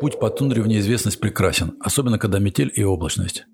Путь 0.00 0.20
по 0.20 0.30
тундре 0.30 0.62
в 0.62 0.68
неизвестность 0.68 1.18
прекрасен, 1.18 1.76
особенно 1.80 2.20
когда 2.20 2.38
метель 2.38 2.70
и 2.72 2.84
облачность. 2.84 3.46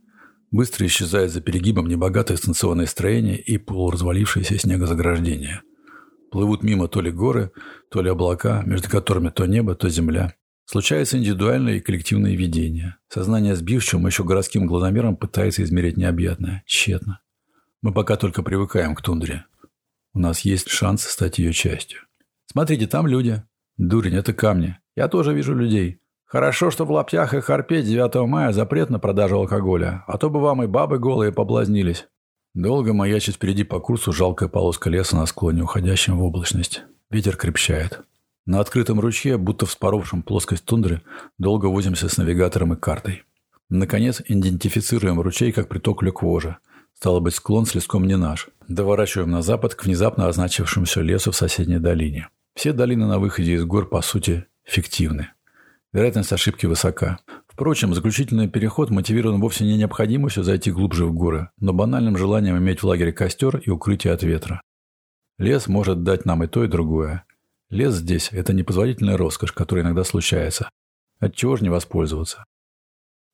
Быстро 0.50 0.86
исчезает 0.86 1.30
за 1.30 1.40
перегибом 1.40 1.86
небогатое 1.86 2.36
станционное 2.36 2.86
строение 2.86 3.38
и 3.38 3.56
полуразвалившееся 3.56 4.58
снегозаграждение. 4.58 5.62
Плывут 6.32 6.62
мимо 6.62 6.88
то 6.88 7.00
ли 7.00 7.10
горы, 7.10 7.52
то 7.90 8.02
ли 8.02 8.10
облака, 8.10 8.62
между 8.66 8.88
которыми 8.88 9.30
то 9.30 9.46
небо, 9.46 9.74
то 9.74 9.88
земля. 9.88 10.34
Случается 10.64 11.18
индивидуальное 11.18 11.76
и 11.76 11.80
коллективное 11.80 12.36
видение. 12.36 12.96
Сознание 13.08 13.56
сбивчивым 13.56 14.06
еще 14.06 14.24
городским 14.24 14.66
глазомером 14.66 15.16
пытается 15.16 15.62
измерить 15.64 15.96
необъятное. 15.96 16.62
Тщетно. 16.66 17.20
Мы 17.82 17.92
пока 17.92 18.16
только 18.16 18.42
привыкаем 18.42 18.94
к 18.94 19.02
тундре. 19.02 19.46
У 20.12 20.18
нас 20.18 20.40
есть 20.40 20.68
шанс 20.68 21.04
стать 21.04 21.38
ее 21.38 21.52
частью. 21.52 22.00
Смотрите, 22.46 22.86
там 22.86 23.06
люди. 23.06 23.42
Дурень, 23.76 24.14
это 24.16 24.32
камни. 24.32 24.78
Я 24.96 25.08
тоже 25.08 25.32
вижу 25.32 25.54
людей. 25.54 26.00
Хорошо, 26.30 26.70
что 26.70 26.84
в 26.84 26.92
лаптях 26.92 27.34
и 27.34 27.40
харпе 27.40 27.82
9 27.82 28.28
мая 28.28 28.52
запрет 28.52 28.88
на 28.88 29.00
продажу 29.00 29.38
алкоголя, 29.38 30.04
а 30.06 30.16
то 30.16 30.30
бы 30.30 30.38
вам 30.38 30.62
и 30.62 30.68
бабы 30.68 31.00
голые 31.00 31.32
поблазнились. 31.32 32.06
Долго 32.54 32.92
маячит 32.92 33.34
впереди 33.34 33.64
по 33.64 33.80
курсу 33.80 34.12
жалкая 34.12 34.48
полоска 34.48 34.90
леса 34.90 35.16
на 35.16 35.26
склоне, 35.26 35.64
уходящем 35.64 36.18
в 36.18 36.22
облачность. 36.22 36.84
Ветер 37.10 37.36
крепчает. 37.36 38.02
На 38.46 38.60
открытом 38.60 39.00
ручье, 39.00 39.38
будто 39.38 39.66
вспоровшем 39.66 40.22
плоскость 40.22 40.64
тундры, 40.64 41.02
долго 41.38 41.66
возимся 41.66 42.08
с 42.08 42.16
навигатором 42.16 42.74
и 42.74 42.76
картой. 42.76 43.24
Наконец, 43.68 44.22
идентифицируем 44.24 45.20
ручей 45.20 45.50
как 45.50 45.66
приток 45.66 46.00
Люквожа. 46.00 46.58
Стало 46.94 47.18
быть, 47.18 47.34
склон 47.34 47.66
с 47.66 47.74
леском 47.74 48.06
не 48.06 48.16
наш. 48.16 48.50
Доворачиваем 48.68 49.32
на 49.32 49.42
запад 49.42 49.74
к 49.74 49.84
внезапно 49.84 50.28
означившемуся 50.28 51.00
лесу 51.00 51.32
в 51.32 51.36
соседней 51.36 51.80
долине. 51.80 52.28
Все 52.54 52.72
долины 52.72 53.06
на 53.06 53.18
выходе 53.18 53.54
из 53.54 53.64
гор, 53.64 53.88
по 53.88 54.00
сути, 54.00 54.46
фиктивны. 54.62 55.30
Вероятность 55.92 56.32
ошибки 56.32 56.66
высока. 56.66 57.18
Впрочем, 57.48 57.94
заключительный 57.94 58.48
переход 58.48 58.90
мотивирован 58.90 59.40
вовсе 59.40 59.64
не 59.64 59.76
необходимостью 59.76 60.44
зайти 60.44 60.70
глубже 60.70 61.04
в 61.04 61.12
горы, 61.12 61.50
но 61.58 61.72
банальным 61.72 62.16
желанием 62.16 62.56
иметь 62.58 62.82
в 62.82 62.86
лагере 62.86 63.12
костер 63.12 63.56
и 63.56 63.70
укрытие 63.70 64.12
от 64.12 64.22
ветра. 64.22 64.62
Лес 65.38 65.66
может 65.66 66.04
дать 66.04 66.24
нам 66.24 66.44
и 66.44 66.46
то, 66.46 66.62
и 66.62 66.68
другое. 66.68 67.24
Лес 67.70 67.94
здесь– 67.94 68.28
это 68.32 68.52
непозволительная 68.52 69.16
роскошь, 69.16 69.52
которая 69.52 69.84
иногда 69.84 70.04
случается. 70.04 70.70
Отчего 71.18 71.56
же 71.56 71.64
не 71.64 71.70
воспользоваться? 71.70 72.44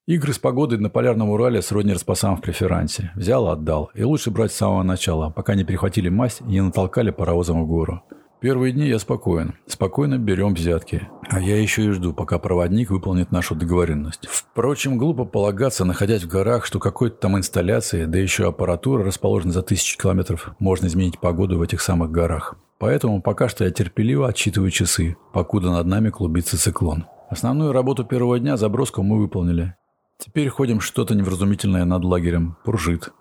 Игры 0.06 0.32
с 0.32 0.38
погодой 0.38 0.78
на 0.78 0.88
Полярном 0.88 1.30
Урале 1.30 1.60
сродни 1.60 1.92
распасам 1.92 2.36
в 2.36 2.40
преферансе. 2.40 3.12
Взял– 3.16 3.48
отдал. 3.50 3.90
И 3.94 4.02
лучше 4.02 4.30
брать 4.30 4.52
с 4.52 4.56
самого 4.56 4.82
начала, 4.82 5.30
пока 5.30 5.54
не 5.56 5.64
перехватили 5.64 6.08
масть 6.08 6.40
и 6.40 6.44
не 6.44 6.62
натолкали 6.62 7.10
паровозом 7.10 7.64
в 7.64 7.66
гору. 7.66 8.02
Первые 8.40 8.72
дни 8.72 8.86
я 8.86 8.98
спокоен. 8.98 9.54
Спокойно 9.66 10.18
берем 10.18 10.54
взятки. 10.54 11.08
А 11.28 11.40
я 11.40 11.60
еще 11.60 11.86
и 11.86 11.90
жду, 11.90 12.12
пока 12.12 12.38
проводник 12.38 12.90
выполнит 12.90 13.32
нашу 13.32 13.54
договоренность. 13.54 14.26
Впрочем, 14.28 14.98
глупо 14.98 15.24
полагаться, 15.24 15.86
находясь 15.86 16.24
в 16.24 16.28
горах, 16.28 16.66
что 16.66 16.78
какой-то 16.78 17.16
там 17.16 17.38
инсталляции, 17.38 18.04
да 18.04 18.18
еще 18.18 18.46
аппаратура, 18.46 19.04
расположена 19.04 19.52
за 19.52 19.62
тысячи 19.62 19.96
километров, 19.96 20.50
можно 20.58 20.86
изменить 20.86 21.18
погоду 21.18 21.58
в 21.58 21.62
этих 21.62 21.80
самых 21.80 22.10
горах. 22.10 22.56
Поэтому 22.78 23.22
пока 23.22 23.48
что 23.48 23.64
я 23.64 23.70
терпеливо 23.70 24.28
отсчитываю 24.28 24.70
часы, 24.70 25.16
покуда 25.32 25.70
над 25.70 25.86
нами 25.86 26.10
клубится 26.10 26.58
циклон. 26.58 27.06
Основную 27.30 27.72
работу 27.72 28.04
первого 28.04 28.38
дня 28.38 28.58
заброску 28.58 29.02
мы 29.02 29.18
выполнили. 29.18 29.74
Теперь 30.18 30.48
ходим 30.48 30.80
что-то 30.80 31.14
невразумительное 31.14 31.84
над 31.86 32.04
лагерем. 32.04 32.56
Пружит. 32.64 33.12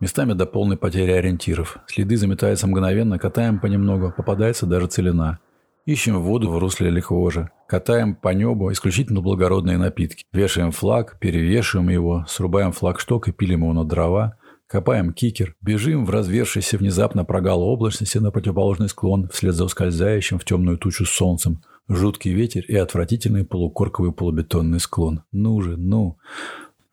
Местами 0.00 0.32
до 0.32 0.46
полной 0.46 0.76
потери 0.76 1.12
ориентиров. 1.12 1.78
Следы 1.86 2.16
заметаются 2.16 2.66
мгновенно, 2.66 3.18
катаем 3.18 3.60
понемногу, 3.60 4.12
попадается 4.16 4.66
даже 4.66 4.86
целина. 4.86 5.38
Ищем 5.86 6.20
воду 6.20 6.50
в 6.50 6.58
русле 6.58 6.90
Лихвожа. 6.90 7.50
Катаем 7.68 8.14
по 8.14 8.30
небу 8.30 8.72
исключительно 8.72 9.20
благородные 9.20 9.76
напитки. 9.76 10.24
Вешаем 10.32 10.72
флаг, 10.72 11.18
перевешиваем 11.20 11.90
его, 11.90 12.24
срубаем 12.26 12.72
флагшток 12.72 13.28
и 13.28 13.32
пилим 13.32 13.62
его 13.62 13.72
на 13.72 13.84
дрова. 13.84 14.36
Копаем 14.66 15.12
кикер, 15.12 15.54
бежим 15.60 16.06
в 16.06 16.10
развершийся 16.10 16.78
внезапно 16.78 17.24
прогал 17.24 17.62
облачности 17.62 18.18
на 18.18 18.30
противоположный 18.30 18.88
склон 18.88 19.28
вслед 19.28 19.54
за 19.54 19.66
ускользающим 19.66 20.38
в 20.38 20.44
темную 20.44 20.78
тучу 20.78 21.04
солнцем. 21.04 21.62
Жуткий 21.86 22.32
ветер 22.32 22.64
и 22.66 22.74
отвратительный 22.76 23.44
полукорковый 23.44 24.12
полубетонный 24.12 24.80
склон. 24.80 25.22
Ну 25.32 25.60
же, 25.60 25.76
ну. 25.76 26.16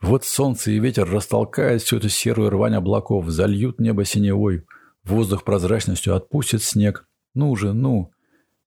Вот 0.02 0.26
солнце 0.26 0.72
и 0.72 0.80
ветер 0.80 1.08
растолкают 1.08 1.84
всю 1.84 1.98
эту 1.98 2.10
серую 2.10 2.50
рвань 2.50 2.74
облаков, 2.74 3.30
зальют 3.30 3.80
небо 3.80 4.04
синевой, 4.04 4.66
воздух 5.04 5.44
прозрачностью 5.44 6.16
отпустит 6.16 6.64
снег. 6.64 7.08
Ну 7.36 7.56
же, 7.56 7.74
ну. 7.74 8.12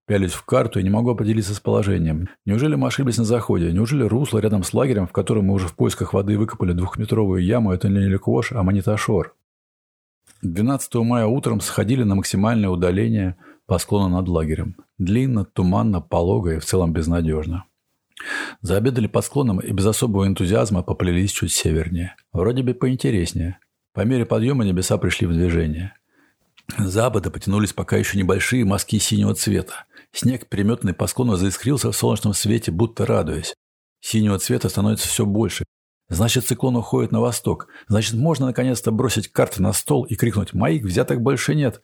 Пялись 0.06 0.32
в 0.32 0.44
карту 0.44 0.78
и 0.78 0.82
не 0.82 0.90
могу 0.90 1.10
определиться 1.10 1.54
с 1.54 1.60
положением. 1.60 2.28
Неужели 2.44 2.76
мы 2.76 2.86
ошиблись 2.86 3.18
на 3.18 3.24
заходе? 3.24 3.72
Неужели 3.72 4.04
русло 4.04 4.38
рядом 4.38 4.62
с 4.62 4.72
лагерем, 4.74 5.06
в 5.08 5.12
котором 5.12 5.46
мы 5.46 5.54
уже 5.54 5.66
в 5.66 5.74
поисках 5.74 6.12
воды 6.12 6.38
выкопали 6.38 6.72
двухметровую 6.72 7.42
яму, 7.42 7.72
это 7.72 7.88
не 7.88 8.06
Ликвош, 8.06 8.52
а 8.52 8.62
Маниташор? 8.62 9.34
12 10.42 10.94
мая 10.96 11.26
утром 11.26 11.60
сходили 11.60 12.04
на 12.04 12.14
максимальное 12.14 12.68
удаление 12.68 13.36
по 13.66 13.78
склону 13.78 14.08
над 14.08 14.28
лагерем. 14.28 14.76
Длинно, 14.98 15.44
туманно, 15.44 16.00
полого 16.00 16.54
и 16.54 16.58
в 16.58 16.64
целом 16.64 16.92
безнадежно. 16.92 17.64
Заобедали 18.60 19.06
под 19.06 19.24
склоном 19.24 19.60
и 19.60 19.72
без 19.72 19.86
особого 19.86 20.26
энтузиазма 20.26 20.82
поплелись 20.82 21.32
чуть 21.32 21.52
севернее. 21.52 22.16
Вроде 22.32 22.62
бы 22.62 22.74
поинтереснее. 22.74 23.58
По 23.92 24.00
мере 24.00 24.26
подъема 24.26 24.64
небеса 24.64 24.98
пришли 24.98 25.26
в 25.26 25.32
движение. 25.32 25.94
С 26.78 26.90
запада 26.90 27.30
потянулись 27.30 27.72
пока 27.72 27.96
еще 27.96 28.18
небольшие 28.18 28.64
мазки 28.64 28.98
синего 28.98 29.34
цвета. 29.34 29.84
Снег, 30.12 30.48
переметанный 30.48 30.94
по 30.94 31.06
склону, 31.06 31.36
заискрился 31.36 31.90
в 31.90 31.96
солнечном 31.96 32.34
свете, 32.34 32.70
будто 32.70 33.04
радуясь. 33.04 33.54
Синего 34.00 34.38
цвета 34.38 34.68
становится 34.68 35.08
все 35.08 35.26
больше. 35.26 35.64
Значит, 36.08 36.46
циклон 36.46 36.76
уходит 36.76 37.12
на 37.12 37.20
восток. 37.20 37.68
Значит, 37.88 38.14
можно 38.14 38.46
наконец-то 38.46 38.90
бросить 38.90 39.28
карты 39.28 39.62
на 39.62 39.72
стол 39.72 40.04
и 40.04 40.14
крикнуть 40.14 40.52
«Моих 40.52 40.84
взяток 40.84 41.20
больше 41.20 41.54
нет!» 41.54 41.80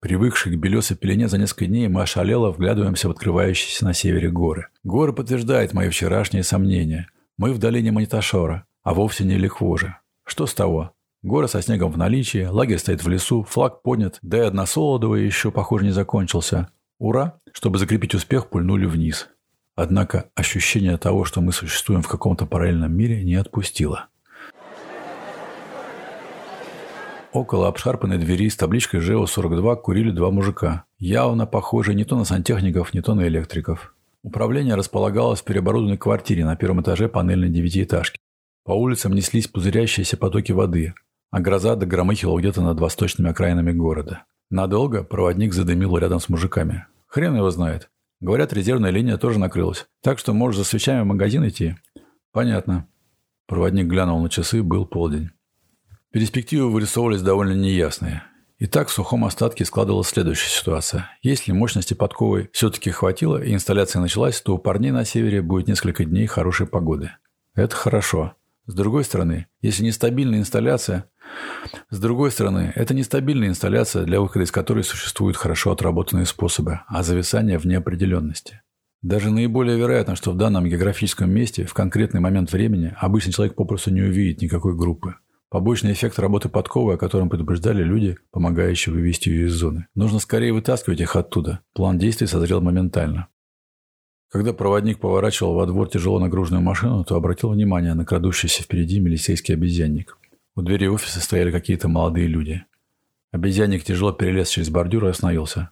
Привыкшие 0.00 0.56
к 0.56 0.58
белесой 0.58 0.96
пелене 0.96 1.28
за 1.28 1.36
несколько 1.36 1.66
дней, 1.66 1.86
мы 1.88 2.00
ошалело 2.00 2.50
вглядываемся 2.50 3.08
в 3.08 3.10
открывающиеся 3.10 3.84
на 3.84 3.92
севере 3.92 4.30
горы. 4.30 4.68
Горы 4.82 5.12
подтверждают 5.12 5.74
мои 5.74 5.90
вчерашние 5.90 6.42
сомнения. 6.42 7.10
Мы 7.36 7.52
в 7.52 7.58
долине 7.58 7.92
Маниташора, 7.92 8.64
а 8.82 8.94
вовсе 8.94 9.24
не 9.24 9.36
Лихвожа. 9.36 10.00
Что 10.24 10.46
с 10.46 10.54
того? 10.54 10.92
Горы 11.22 11.48
со 11.48 11.60
снегом 11.60 11.92
в 11.92 11.98
наличии, 11.98 12.46
лагерь 12.46 12.78
стоит 12.78 13.04
в 13.04 13.08
лесу, 13.10 13.42
флаг 13.42 13.82
поднят, 13.82 14.18
да 14.22 14.38
и 14.38 14.40
односолодовый 14.40 15.26
еще, 15.26 15.50
похоже, 15.50 15.84
не 15.84 15.90
закончился. 15.90 16.70
Ура! 16.98 17.38
Чтобы 17.52 17.78
закрепить 17.78 18.14
успех, 18.14 18.48
пульнули 18.48 18.86
вниз. 18.86 19.28
Однако 19.74 20.30
ощущение 20.34 20.96
того, 20.96 21.26
что 21.26 21.42
мы 21.42 21.52
существуем 21.52 22.00
в 22.00 22.08
каком-то 22.08 22.46
параллельном 22.46 22.92
мире, 22.92 23.22
не 23.22 23.34
отпустило. 23.34 24.09
Около 27.32 27.68
обшарпанной 27.68 28.18
двери 28.18 28.48
с 28.48 28.56
табличкой 28.56 29.00
ЖЭО-42 29.00 29.76
курили 29.76 30.10
два 30.10 30.32
мужика, 30.32 30.84
явно 30.98 31.46
похожие 31.46 31.94
не 31.94 32.04
то 32.04 32.16
на 32.16 32.24
сантехников, 32.24 32.92
не 32.92 33.02
то 33.02 33.14
на 33.14 33.28
электриков. 33.28 33.94
Управление 34.24 34.74
располагалось 34.74 35.40
в 35.40 35.44
переоборудованной 35.44 35.96
квартире 35.96 36.44
на 36.44 36.56
первом 36.56 36.82
этаже 36.82 37.08
панельной 37.08 37.48
девятиэтажки. 37.48 38.18
По 38.64 38.72
улицам 38.72 39.12
неслись 39.12 39.46
пузырящиеся 39.46 40.16
потоки 40.16 40.50
воды, 40.50 40.94
а 41.30 41.38
гроза 41.38 41.76
догромыхила 41.76 42.36
где-то 42.36 42.62
над 42.62 42.80
восточными 42.80 43.30
окраинами 43.30 43.70
города. 43.70 44.24
Надолго 44.50 45.04
проводник 45.04 45.54
задымил 45.54 45.96
рядом 45.96 46.18
с 46.18 46.28
мужиками. 46.28 46.86
Хрен 47.06 47.36
его 47.36 47.50
знает. 47.50 47.90
Говорят, 48.20 48.52
резервная 48.52 48.90
линия 48.90 49.16
тоже 49.16 49.38
накрылась. 49.38 49.86
Так 50.02 50.18
что 50.18 50.34
можешь 50.34 50.58
за 50.58 50.64
свечами 50.64 51.02
в 51.02 51.06
магазин 51.06 51.46
идти. 51.46 51.76
Понятно. 52.32 52.88
Проводник 53.46 53.86
глянул 53.86 54.20
на 54.20 54.28
часы, 54.28 54.64
был 54.64 54.84
полдень. 54.84 55.30
Перспективы 56.12 56.72
вырисовывались 56.72 57.22
довольно 57.22 57.52
неясные. 57.52 58.24
Итак, 58.58 58.88
в 58.88 58.92
сухом 58.92 59.24
остатке 59.24 59.64
складывалась 59.64 60.08
следующая 60.08 60.50
ситуация. 60.50 61.08
Если 61.22 61.52
мощности 61.52 61.94
подковы 61.94 62.50
все-таки 62.52 62.90
хватило 62.90 63.40
и 63.40 63.54
инсталляция 63.54 64.02
началась, 64.02 64.40
то 64.40 64.56
у 64.56 64.58
парней 64.58 64.90
на 64.90 65.04
севере 65.04 65.40
будет 65.40 65.68
несколько 65.68 66.04
дней 66.04 66.26
хорошей 66.26 66.66
погоды. 66.66 67.12
Это 67.54 67.76
хорошо. 67.76 68.34
С 68.66 68.74
другой 68.74 69.04
стороны, 69.04 69.46
если 69.62 69.84
нестабильная 69.84 70.40
инсталляция... 70.40 71.08
С 71.90 72.00
другой 72.00 72.32
стороны, 72.32 72.72
это 72.74 72.92
нестабильная 72.92 73.46
инсталляция, 73.46 74.02
для 74.02 74.20
выхода 74.20 74.44
из 74.44 74.50
которой 74.50 74.82
существуют 74.82 75.36
хорошо 75.36 75.70
отработанные 75.70 76.26
способы, 76.26 76.80
а 76.88 77.04
зависание 77.04 77.56
в 77.56 77.66
неопределенности. 77.66 78.62
Даже 79.00 79.30
наиболее 79.30 79.78
вероятно, 79.78 80.16
что 80.16 80.32
в 80.32 80.36
данном 80.36 80.66
географическом 80.66 81.30
месте 81.30 81.66
в 81.66 81.72
конкретный 81.72 82.20
момент 82.20 82.50
времени 82.50 82.96
обычный 82.98 83.32
человек 83.32 83.54
попросту 83.54 83.92
не 83.92 84.02
увидит 84.02 84.42
никакой 84.42 84.76
группы. 84.76 85.14
Побочный 85.50 85.94
эффект 85.94 86.20
работы 86.20 86.48
подковы, 86.48 86.94
о 86.94 86.96
котором 86.96 87.28
предупреждали 87.28 87.82
люди, 87.82 88.16
помогающие 88.30 88.94
вывести 88.94 89.30
ее 89.30 89.46
из 89.46 89.52
зоны. 89.54 89.88
Нужно 89.96 90.20
скорее 90.20 90.52
вытаскивать 90.52 91.00
их 91.00 91.16
оттуда. 91.16 91.58
План 91.72 91.98
действий 91.98 92.28
созрел 92.28 92.60
моментально. 92.60 93.26
Когда 94.28 94.52
проводник 94.52 95.00
поворачивал 95.00 95.54
во 95.54 95.66
двор 95.66 95.88
тяжело 95.88 96.20
нагруженную 96.20 96.62
машину, 96.62 97.02
то 97.02 97.16
обратил 97.16 97.50
внимание 97.50 97.94
на 97.94 98.04
крадущийся 98.04 98.62
впереди 98.62 99.00
милицейский 99.00 99.54
обезьянник. 99.54 100.16
У 100.54 100.62
двери 100.62 100.86
офиса 100.86 101.20
стояли 101.20 101.50
какие-то 101.50 101.88
молодые 101.88 102.28
люди. 102.28 102.64
Обезьянник 103.32 103.82
тяжело 103.82 104.12
перелез 104.12 104.50
через 104.50 104.70
бордюр 104.70 105.06
и 105.06 105.10
остановился. 105.10 105.70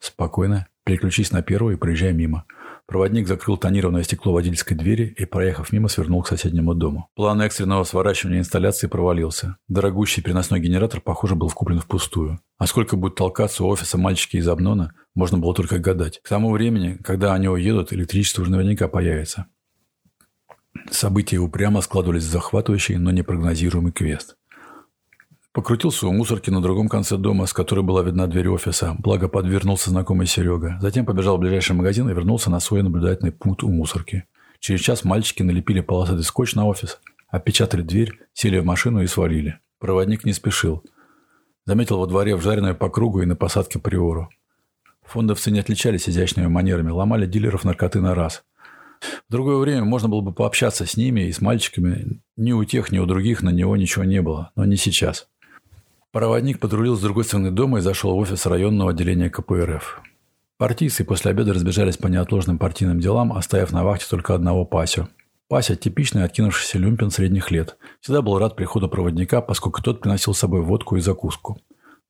«Спокойно. 0.00 0.66
Переключись 0.82 1.30
на 1.30 1.42
первый 1.42 1.74
и 1.74 1.78
проезжай 1.78 2.12
мимо. 2.12 2.44
Проводник 2.86 3.28
закрыл 3.28 3.56
тонированное 3.56 4.02
стекло 4.02 4.32
водительской 4.32 4.76
двери 4.76 5.14
и, 5.16 5.24
проехав 5.24 5.72
мимо, 5.72 5.88
свернул 5.88 6.22
к 6.22 6.28
соседнему 6.28 6.74
дому. 6.74 7.08
План 7.14 7.40
экстренного 7.40 7.84
сворачивания 7.84 8.40
инсталляции 8.40 8.86
провалился. 8.86 9.56
Дорогущий 9.68 10.20
переносной 10.20 10.60
генератор, 10.60 11.00
похоже, 11.00 11.34
был 11.34 11.48
вкуплен 11.48 11.78
впустую. 11.78 12.40
А 12.58 12.66
сколько 12.66 12.96
будет 12.96 13.14
толкаться 13.14 13.64
у 13.64 13.68
офиса 13.68 13.98
мальчики 13.98 14.36
из 14.36 14.48
Обнона, 14.48 14.92
можно 15.14 15.38
было 15.38 15.54
только 15.54 15.78
гадать. 15.78 16.20
К 16.22 16.28
тому 16.28 16.50
времени, 16.50 16.98
когда 17.02 17.34
они 17.34 17.48
уедут, 17.48 17.92
электричество 17.92 18.42
уже 18.42 18.50
наверняка 18.50 18.88
появится. 18.88 19.46
События 20.90 21.38
упрямо 21.38 21.80
складывались 21.80 22.24
в 22.24 22.30
захватывающий, 22.30 22.96
но 22.96 23.10
непрогнозируемый 23.10 23.92
квест. 23.92 24.36
Покрутился 25.52 26.06
у 26.06 26.12
мусорки 26.12 26.48
на 26.48 26.62
другом 26.62 26.88
конце 26.88 27.18
дома, 27.18 27.44
с 27.44 27.52
которой 27.52 27.82
была 27.82 28.02
видна 28.02 28.26
дверь 28.26 28.48
офиса, 28.48 28.96
благо 28.98 29.28
подвернулся 29.28 29.90
знакомый 29.90 30.26
Серега. 30.26 30.78
Затем 30.80 31.04
побежал 31.04 31.36
в 31.36 31.40
ближайший 31.40 31.72
магазин 31.72 32.08
и 32.08 32.14
вернулся 32.14 32.50
на 32.50 32.58
свой 32.58 32.82
наблюдательный 32.82 33.32
пункт 33.32 33.62
у 33.62 33.68
мусорки. 33.68 34.24
Через 34.60 34.80
час 34.80 35.04
мальчики 35.04 35.42
налепили 35.42 35.80
полосатый 35.80 36.24
скотч 36.24 36.54
на 36.54 36.64
офис, 36.64 37.00
опечатали 37.28 37.82
дверь, 37.82 38.18
сели 38.32 38.58
в 38.60 38.64
машину 38.64 39.02
и 39.02 39.06
свалили. 39.06 39.58
Проводник 39.78 40.24
не 40.24 40.32
спешил. 40.32 40.82
Заметил 41.66 41.98
во 41.98 42.06
дворе 42.06 42.34
вжаренную 42.34 42.74
по 42.74 42.88
кругу 42.88 43.20
и 43.20 43.26
на 43.26 43.36
посадке 43.36 43.78
приору. 43.78 44.30
Фондовцы 45.02 45.50
не 45.50 45.60
отличались 45.60 46.08
изящными 46.08 46.46
манерами, 46.46 46.90
ломали 46.90 47.26
дилеров 47.26 47.64
наркоты 47.64 48.00
на 48.00 48.14
раз. 48.14 48.42
В 49.00 49.32
другое 49.32 49.58
время 49.58 49.84
можно 49.84 50.08
было 50.08 50.22
бы 50.22 50.32
пообщаться 50.32 50.86
с 50.86 50.96
ними 50.96 51.22
и 51.22 51.32
с 51.32 51.42
мальчиками. 51.42 52.22
Ни 52.38 52.52
у 52.52 52.64
тех, 52.64 52.90
ни 52.90 52.98
у 52.98 53.04
других 53.04 53.42
на 53.42 53.50
него 53.50 53.76
ничего 53.76 54.04
не 54.04 54.22
было, 54.22 54.52
но 54.56 54.64
не 54.64 54.76
сейчас. 54.76 55.28
Проводник 56.12 56.60
патрулил 56.60 56.94
с 56.94 57.00
другой 57.00 57.24
стороны 57.24 57.50
дома 57.50 57.78
и 57.78 57.80
зашел 57.80 58.14
в 58.14 58.18
офис 58.18 58.44
районного 58.44 58.90
отделения 58.90 59.30
КПРФ. 59.30 60.02
Партийцы 60.58 61.04
после 61.04 61.30
обеда 61.30 61.54
разбежались 61.54 61.96
по 61.96 62.06
неотложным 62.06 62.58
партийным 62.58 63.00
делам, 63.00 63.32
оставив 63.32 63.72
на 63.72 63.82
вахте 63.82 64.04
только 64.10 64.34
одного 64.34 64.66
Пасю. 64.66 65.08
Пася– 65.48 65.74
типичный 65.76 66.24
откинувшийся 66.24 66.76
люмпин 66.76 67.10
средних 67.10 67.50
лет. 67.50 67.78
Всегда 68.00 68.20
был 68.20 68.38
рад 68.38 68.56
приходу 68.56 68.90
проводника, 68.90 69.40
поскольку 69.40 69.82
тот 69.82 70.02
приносил 70.02 70.34
с 70.34 70.38
собой 70.38 70.60
водку 70.60 70.96
и 70.96 71.00
закуску. 71.00 71.58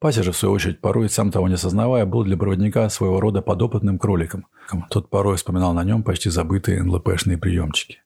Пася 0.00 0.24
же, 0.24 0.32
в 0.32 0.36
свою 0.36 0.52
очередь, 0.52 0.80
порой, 0.80 1.08
сам 1.08 1.30
того 1.30 1.46
не 1.46 1.54
осознавая, 1.54 2.04
был 2.04 2.24
для 2.24 2.36
проводника 2.36 2.88
своего 2.88 3.20
рода 3.20 3.40
подопытным 3.40 4.00
кроликом. 4.00 4.46
Тот 4.90 5.10
порой 5.10 5.36
вспоминал 5.36 5.74
на 5.74 5.84
нем 5.84 6.02
почти 6.02 6.28
забытые 6.28 6.82
НЛПшные 6.82 7.38
приемчики. 7.38 8.02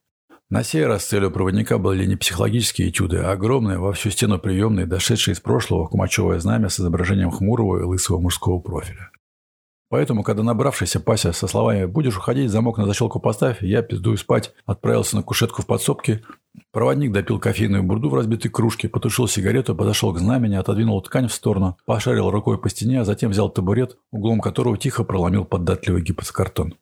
На 0.48 0.62
сей 0.62 0.86
раз 0.86 1.04
целью 1.04 1.32
проводника 1.32 1.76
были 1.76 2.06
не 2.06 2.14
психологические 2.14 2.90
этюды, 2.90 3.18
а 3.18 3.32
огромные 3.32 3.78
во 3.78 3.92
всю 3.92 4.10
стену 4.10 4.38
приемные, 4.38 4.86
дошедшие 4.86 5.32
из 5.32 5.40
прошлого 5.40 5.88
кумачевое 5.88 6.38
знамя 6.38 6.68
с 6.68 6.78
изображением 6.78 7.32
хмурого 7.32 7.80
и 7.80 7.82
лысого 7.82 8.20
мужского 8.20 8.60
профиля. 8.60 9.10
Поэтому, 9.88 10.22
когда 10.22 10.44
набравшийся 10.44 11.00
Пася 11.00 11.32
со 11.32 11.48
словами 11.48 11.86
«будешь 11.86 12.16
уходить, 12.16 12.50
замок 12.50 12.78
на 12.78 12.86
защелку 12.86 13.18
поставь, 13.18 13.60
я 13.60 13.82
пиздую 13.82 14.16
спать», 14.18 14.52
отправился 14.66 15.16
на 15.16 15.24
кушетку 15.24 15.62
в 15.62 15.66
подсобке, 15.66 16.22
проводник 16.70 17.10
допил 17.10 17.40
кофейную 17.40 17.82
бурду 17.82 18.08
в 18.08 18.14
разбитой 18.14 18.50
кружке, 18.50 18.88
потушил 18.88 19.26
сигарету, 19.26 19.74
подошел 19.74 20.12
к 20.12 20.18
знамени, 20.18 20.54
отодвинул 20.54 21.02
ткань 21.02 21.26
в 21.26 21.32
сторону, 21.32 21.76
пошарил 21.86 22.30
рукой 22.30 22.60
по 22.60 22.68
стене, 22.68 23.00
а 23.00 23.04
затем 23.04 23.30
взял 23.30 23.48
табурет, 23.48 23.96
углом 24.12 24.40
которого 24.40 24.78
тихо 24.78 25.02
проломил 25.02 25.44
податливый 25.44 26.02
гипсокартон. 26.02 26.74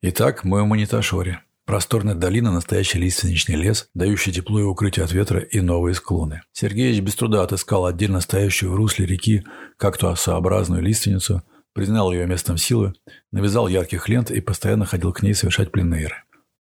Итак, 0.00 0.44
мы 0.44 0.62
в 0.62 0.66
мониташоре. 0.66 1.42
Просторная 1.66 2.14
долина– 2.14 2.50
настоящий 2.52 2.98
лиственничный 2.98 3.56
лес, 3.56 3.88
дающий 3.94 4.32
тепло 4.32 4.60
и 4.60 4.64
укрытие 4.64 5.04
от 5.04 5.12
ветра 5.12 5.40
и 5.40 5.60
новые 5.60 5.94
склоны. 5.94 6.42
Сергеевич 6.52 7.00
без 7.00 7.14
труда 7.14 7.42
отыскал 7.42 7.86
отдельно 7.86 8.20
стоящую 8.20 8.72
в 8.72 8.74
русле 8.74 9.06
реки 9.06 9.44
кактуасообразную 9.78 10.82
лиственницу, 10.82 11.42
признал 11.72 12.12
ее 12.12 12.26
местом 12.26 12.58
силы, 12.58 12.92
навязал 13.32 13.66
ярких 13.66 14.10
лент 14.10 14.30
и 14.30 14.42
постоянно 14.42 14.84
ходил 14.84 15.14
к 15.14 15.22
ней 15.22 15.32
совершать 15.32 15.72
пленейры. 15.72 16.16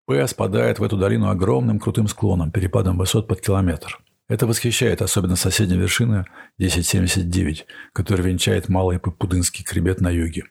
П 0.06 0.26
спадает 0.26 0.80
в 0.80 0.84
эту 0.84 0.98
долину 0.98 1.30
огромным 1.30 1.80
крутым 1.80 2.08
склоном, 2.08 2.52
перепадом 2.52 2.98
высот 2.98 3.28
под 3.28 3.42
километр. 3.42 4.00
Это 4.30 4.48
восхищает 4.48 5.02
особенно 5.02 5.36
соседняя 5.36 5.80
вершина 5.80 6.26
1079, 6.60 7.66
которая 7.92 8.26
венчает 8.26 8.70
малый 8.70 9.00
Папудынский 9.00 9.66
хребет 9.66 10.00
на 10.00 10.10
юге. 10.10 10.46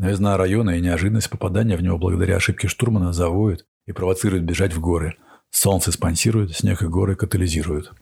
Новизна 0.00 0.36
района 0.36 0.70
и 0.70 0.80
неожиданность 0.80 1.30
попадания 1.30 1.76
в 1.76 1.82
него 1.82 1.96
благодаря 1.96 2.36
ошибке 2.36 2.66
штурмана 2.66 3.12
заводит 3.12 3.64
и 3.86 3.92
провоцирует 3.92 4.44
бежать 4.44 4.72
в 4.72 4.80
горы. 4.80 5.16
Солнце 5.50 5.92
спонсирует, 5.92 6.56
снег 6.56 6.82
и 6.82 6.86
горы 6.86 7.16
катализируют. 7.16 7.92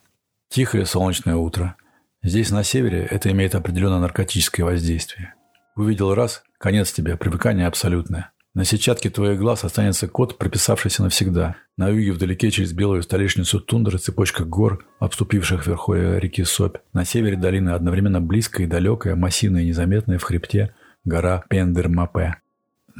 Тихое 0.48 0.86
солнечное 0.86 1.36
утро. 1.36 1.76
Здесь, 2.22 2.50
на 2.50 2.62
севере, 2.62 3.06
это 3.10 3.30
имеет 3.30 3.54
определенное 3.54 3.98
наркотическое 3.98 4.64
воздействие. 4.64 5.34
Увидел 5.76 6.14
раз– 6.14 6.42
конец 6.58 6.92
тебе, 6.92 7.16
привыкание 7.16 7.66
абсолютное. 7.66 8.32
На 8.54 8.64
сетчатке 8.66 9.08
твоих 9.08 9.38
глаз 9.38 9.64
останется 9.64 10.08
код, 10.08 10.36
прописавшийся 10.36 11.02
навсегда. 11.02 11.56
На 11.78 11.88
юге 11.88 12.12
вдалеке 12.12 12.50
через 12.50 12.74
белую 12.74 13.02
столешницу 13.02 13.60
тундры 13.60 13.96
цепочка 13.96 14.44
гор, 14.44 14.84
обступивших 15.00 15.66
верхой 15.66 16.20
реки 16.20 16.44
Сопь. 16.44 16.76
На 16.92 17.06
севере 17.06 17.36
долины 17.36 17.70
одновременно 17.70 18.20
близкая 18.20 18.66
и 18.66 18.70
далекая, 18.70 19.16
массивная 19.16 19.62
и 19.62 19.68
незаметная 19.68 20.18
в 20.18 20.22
хребте 20.22 20.74
гора 21.04 21.44
Пендермапе. 21.48 22.42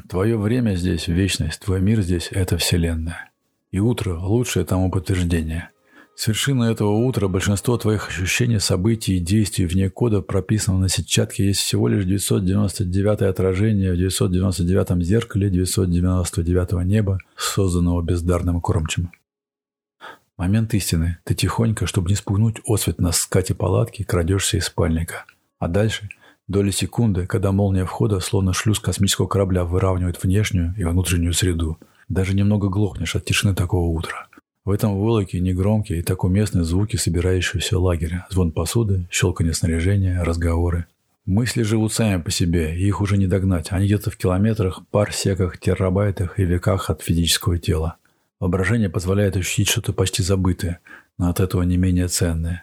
Твое 0.09 0.37
время 0.37 0.75
здесь– 0.75 1.07
вечность, 1.09 1.61
твой 1.61 1.81
мир 1.81 2.01
здесь– 2.03 2.29
это 2.31 2.57
вселенная. 2.57 3.31
И 3.71 3.79
утро– 3.79 4.19
лучшее 4.21 4.65
тому 4.65 4.91
подтверждение. 4.91 5.71
С 6.15 6.27
вершины 6.27 6.65
этого 6.65 6.93
утра 6.93 7.29
большинство 7.29 7.77
твоих 7.79 8.09
ощущений, 8.09 8.59
событий 8.59 9.17
и 9.17 9.21
действий 9.21 9.67
вне 9.67 9.89
кода, 9.89 10.21
прописанного 10.21 10.83
на 10.83 10.89
сетчатке, 10.89 11.47
есть 11.47 11.61
всего 11.61 11.89
лишь 11.89 12.05
999 12.05 13.23
отражение 13.23 13.93
в 13.93 13.97
999 13.97 15.05
зеркале 15.05 15.51
999 15.51 16.85
неба, 16.85 17.19
созданного 17.37 18.03
бездарным 18.03 18.61
кормчим. 18.61 19.11
Момент 20.37 20.75
истины. 20.75 21.19
Ты 21.25 21.35
тихонько, 21.35 21.87
чтобы 21.87 22.11
не 22.11 22.15
спугнуть 22.15 22.61
освет 22.67 23.01
на 23.01 23.13
скате 23.13 23.55
палатки, 23.55 24.03
крадешься 24.03 24.59
из 24.59 24.67
спальника. 24.67 25.25
А 25.59 25.69
дальше– 25.69 26.09
доли 26.49 26.71
секунды, 26.71 27.27
когда 27.27 27.53
молния 27.53 27.85
входа, 27.85 28.21
словно 28.21 28.53
шлюз 28.53 28.81
космического 28.81 29.27
корабля, 29.27 29.65
выравнивает 29.65 30.23
внешнюю 30.23 30.75
и 30.77 30.85
внутреннюю 30.85 31.33
среду. 31.33 31.79
Даже 32.09 32.35
немного 32.35 32.69
глохнешь 32.69 33.17
от 33.17 33.25
тишины 33.25 33.55
такого 33.55 33.89
утра. 33.89 34.27
В 34.65 34.71
этом 34.71 34.95
волоке 34.95 35.41
негромкие 35.41 35.99
и 35.99 36.03
так 36.03 36.23
уместные 36.23 36.63
звуки 36.63 36.97
собирающегося 36.97 37.79
лагеря. 37.79 38.27
Звон 38.31 38.53
посуды, 38.53 39.09
щелканье 39.11 39.55
снаряжения, 39.55 40.23
разговоры. 40.23 40.87
Мысли 41.25 41.63
живут 41.63 41.93
сами 41.93 42.21
по 42.21 42.31
себе, 42.31 42.77
и 42.77 42.87
их 42.87 43.01
уже 43.01 43.17
не 43.17 43.27
догнать. 43.27 43.69
Они 43.71 43.87
где-то 43.87 44.11
в 44.11 44.17
километрах, 44.17 44.83
парсеках, 44.91 45.59
терабайтах 45.59 46.39
и 46.39 46.45
веках 46.45 46.91
от 46.91 47.03
физического 47.03 47.59
тела. 47.59 47.97
Воображение 48.41 48.89
позволяет 48.89 49.37
ощутить 49.37 49.69
что-то 49.69 49.93
почти 49.93 50.23
забытое, 50.23 50.81
но 51.19 51.29
от 51.31 51.39
этого 51.39 51.63
не 51.63 51.77
менее 51.77 52.09
ценное. 52.09 52.63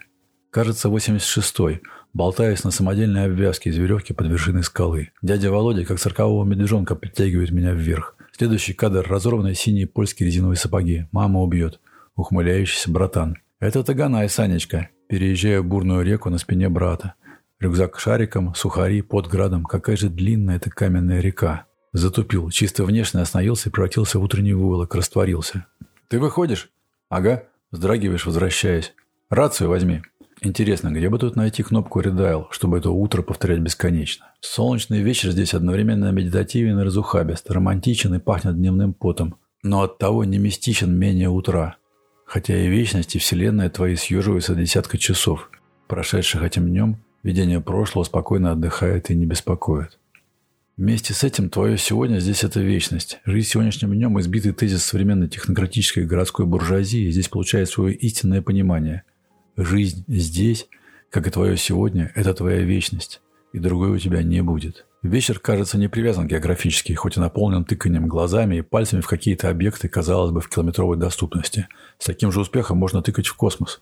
Кажется, 0.50 0.88
86-й, 0.88 1.80
болтаясь 2.12 2.64
на 2.64 2.70
самодельной 2.70 3.26
обвязке 3.26 3.70
из 3.70 3.76
веревки 3.76 4.12
под 4.12 4.26
вершиной 4.26 4.64
скалы. 4.64 5.10
Дядя 5.22 5.50
Володя, 5.50 5.84
как 5.84 6.00
циркового 6.00 6.44
медвежонка, 6.44 6.96
притягивает 6.96 7.50
меня 7.50 7.72
вверх. 7.72 8.16
Следующий 8.32 8.72
кадр– 8.72 9.06
разорванные 9.08 9.54
синие 9.54 9.86
польские 9.86 10.26
резиновые 10.26 10.56
сапоги. 10.56 11.06
Мама 11.12 11.40
убьет 11.40 11.80
ухмыляющийся 12.20 12.90
братан. 12.90 13.36
«Это 13.58 13.82
Таганай, 13.82 14.28
Санечка», 14.28 14.88
переезжая 15.08 15.62
бурную 15.62 16.04
реку 16.04 16.30
на 16.30 16.38
спине 16.38 16.68
брата. 16.68 17.14
Рюкзак 17.58 17.98
шариком, 17.98 18.54
сухари, 18.54 19.02
под 19.02 19.26
градом. 19.26 19.64
Какая 19.64 19.96
же 19.96 20.08
длинная 20.08 20.56
эта 20.56 20.70
каменная 20.70 21.20
река. 21.20 21.66
Затупил, 21.92 22.50
чисто 22.50 22.84
внешне 22.84 23.20
остановился 23.20 23.68
и 23.68 23.72
превратился 23.72 24.18
в 24.18 24.22
утренний 24.22 24.54
выволок, 24.54 24.94
растворился. 24.94 25.66
«Ты 26.08 26.18
выходишь?» 26.18 26.70
«Ага», 27.08 27.44
вздрагиваешь, 27.70 28.26
возвращаясь. 28.26 28.94
«Рацию 29.28 29.68
возьми». 29.68 30.02
Интересно, 30.42 30.90
где 30.90 31.10
бы 31.10 31.18
тут 31.18 31.36
найти 31.36 31.62
кнопку 31.62 32.00
«Редайл», 32.00 32.48
чтобы 32.50 32.78
это 32.78 32.90
утро 32.90 33.20
повторять 33.20 33.58
бесконечно? 33.58 34.32
Солнечный 34.40 35.02
вечер 35.02 35.32
здесь 35.32 35.52
одновременно 35.52 36.10
медитативен 36.12 36.80
и 36.80 36.82
разухабист, 36.82 37.50
романтичен 37.50 38.14
и 38.14 38.18
пахнет 38.20 38.56
дневным 38.56 38.94
потом, 38.94 39.36
но 39.62 39.82
оттого 39.82 40.24
не 40.24 40.38
мистичен 40.38 40.96
менее 40.96 41.28
утра. 41.28 41.76
Хотя 42.24 42.56
и 42.56 42.68
вечность, 42.68 43.16
и 43.16 43.18
вселенная 43.18 43.68
твои 43.68 43.96
съеживаются 43.96 44.54
десятка 44.54 44.96
часов, 44.96 45.50
прошедших 45.88 46.42
этим 46.42 46.68
днем, 46.68 46.96
видение 47.22 47.60
прошлого 47.60 48.04
спокойно 48.04 48.52
отдыхает 48.52 49.10
и 49.10 49.16
не 49.16 49.26
беспокоит. 49.26 49.98
Вместе 50.78 51.12
с 51.12 51.22
этим 51.22 51.50
твое 51.50 51.76
сегодня 51.76 52.18
здесь 52.20 52.44
это 52.44 52.60
вечность. 52.60 53.20
Жизнь 53.26 53.48
сегодняшним 53.50 53.92
днем 53.92 54.18
избитый 54.18 54.52
тезис 54.52 54.84
современной 54.84 55.28
технократической 55.28 56.06
городской 56.06 56.46
буржуазии 56.46 57.10
здесь 57.10 57.28
получает 57.28 57.68
свое 57.68 57.94
истинное 57.94 58.40
понимание. 58.40 59.02
Жизнь 59.56 60.04
здесь, 60.08 60.68
как 61.10 61.26
и 61.26 61.30
твое 61.30 61.56
сегодня, 61.56 62.12
это 62.14 62.34
твоя 62.34 62.60
вечность, 62.60 63.20
и 63.52 63.58
другой 63.58 63.90
у 63.90 63.98
тебя 63.98 64.22
не 64.22 64.42
будет. 64.42 64.86
Вечер, 65.02 65.38
кажется, 65.38 65.78
не 65.78 65.88
привязан 65.88 66.26
географически, 66.26 66.92
хоть 66.92 67.16
и 67.16 67.20
наполнен 67.20 67.64
тыканием 67.64 68.06
глазами 68.06 68.56
и 68.56 68.62
пальцами 68.62 69.00
в 69.00 69.06
какие-то 69.06 69.48
объекты, 69.48 69.88
казалось 69.88 70.30
бы, 70.30 70.40
в 70.40 70.48
километровой 70.48 70.98
доступности. 70.98 71.68
С 71.98 72.04
таким 72.04 72.30
же 72.30 72.40
успехом 72.40 72.76
можно 72.78 73.02
тыкать 73.02 73.26
в 73.26 73.34
космос. 73.34 73.80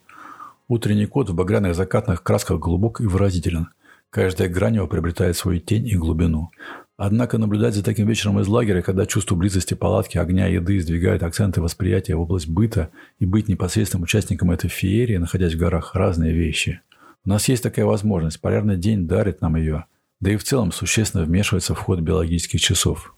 Утренний 0.68 1.07
кот 1.07 1.28
в 1.28 1.35
багряных 1.35 1.74
закатных 1.74 2.22
красках 2.22 2.61
глубок 2.61 3.00
и 3.00 3.07
выразителен. 3.07 3.68
Каждая 4.11 4.48
грань 4.48 4.76
его 4.76 4.87
приобретает 4.87 5.37
свою 5.37 5.61
тень 5.61 5.87
и 5.88 5.96
глубину. 5.96 6.50
Однако 6.98 7.38
наблюдать 7.38 7.74
за 7.74 7.82
таким 7.82 8.06
вечером 8.06 8.40
из 8.40 8.46
лагеря, 8.46 8.82
когда 8.82 9.06
чувство 9.06 9.34
близости 9.34 9.72
палатки, 9.72 10.18
огня, 10.18 10.46
еды 10.46 10.78
сдвигают 10.80 11.22
акценты 11.22 11.62
восприятия 11.62 12.16
в 12.16 12.20
область 12.20 12.48
быта 12.48 12.90
и 13.18 13.24
быть 13.24 13.48
непосредственным 13.48 14.02
участником 14.02 14.50
этой 14.50 14.68
феерии, 14.68 15.16
находясь 15.16 15.54
в 15.54 15.58
горах, 15.58 15.94
разные 15.94 16.34
вещи. 16.34 16.82
У 17.24 17.30
нас 17.30 17.48
есть 17.48 17.62
такая 17.62 17.87
возможность, 17.87 18.40
полярный 18.42 18.76
день 18.76 19.06
дарит 19.06 19.40
нам 19.40 19.56
ее– 19.56 19.87
да 20.20 20.32
и 20.32 20.37
в 20.37 20.44
целом 20.44 20.72
существенно 20.72 21.24
вмешивается 21.24 21.74
в 21.74 21.78
ход 21.78 22.00
биологических 22.00 22.61
часов. 22.61 23.14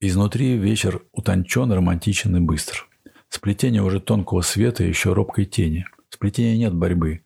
Изнутри 0.00 0.56
вечер 0.56 1.02
утончен, 1.12 1.72
романтичен 1.72 2.36
и 2.36 2.40
быстр. 2.40 2.86
Сплетение 3.28 3.82
уже 3.82 4.00
тонкого 4.00 4.42
света 4.42 4.84
и 4.84 4.88
еще 4.88 5.12
робкой 5.12 5.44
тени. 5.44 5.86
В 6.08 6.14
сплетении 6.14 6.56
нет 6.56 6.74
борьбы, 6.74 7.22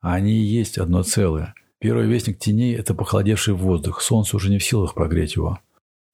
а 0.00 0.14
они 0.14 0.32
и 0.32 0.44
есть 0.44 0.78
одно 0.78 1.02
целое. 1.02 1.54
Первый 1.82 2.06
вестник 2.06 2.38
теней– 2.38 2.74
это 2.76 2.94
похолодевший 2.94 3.52
воздух, 3.52 4.00
солнце 4.00 4.36
уже 4.36 4.50
не 4.50 4.58
в 4.58 4.64
силах 4.64 4.94
прогреть 4.94 5.36
его. 5.36 5.58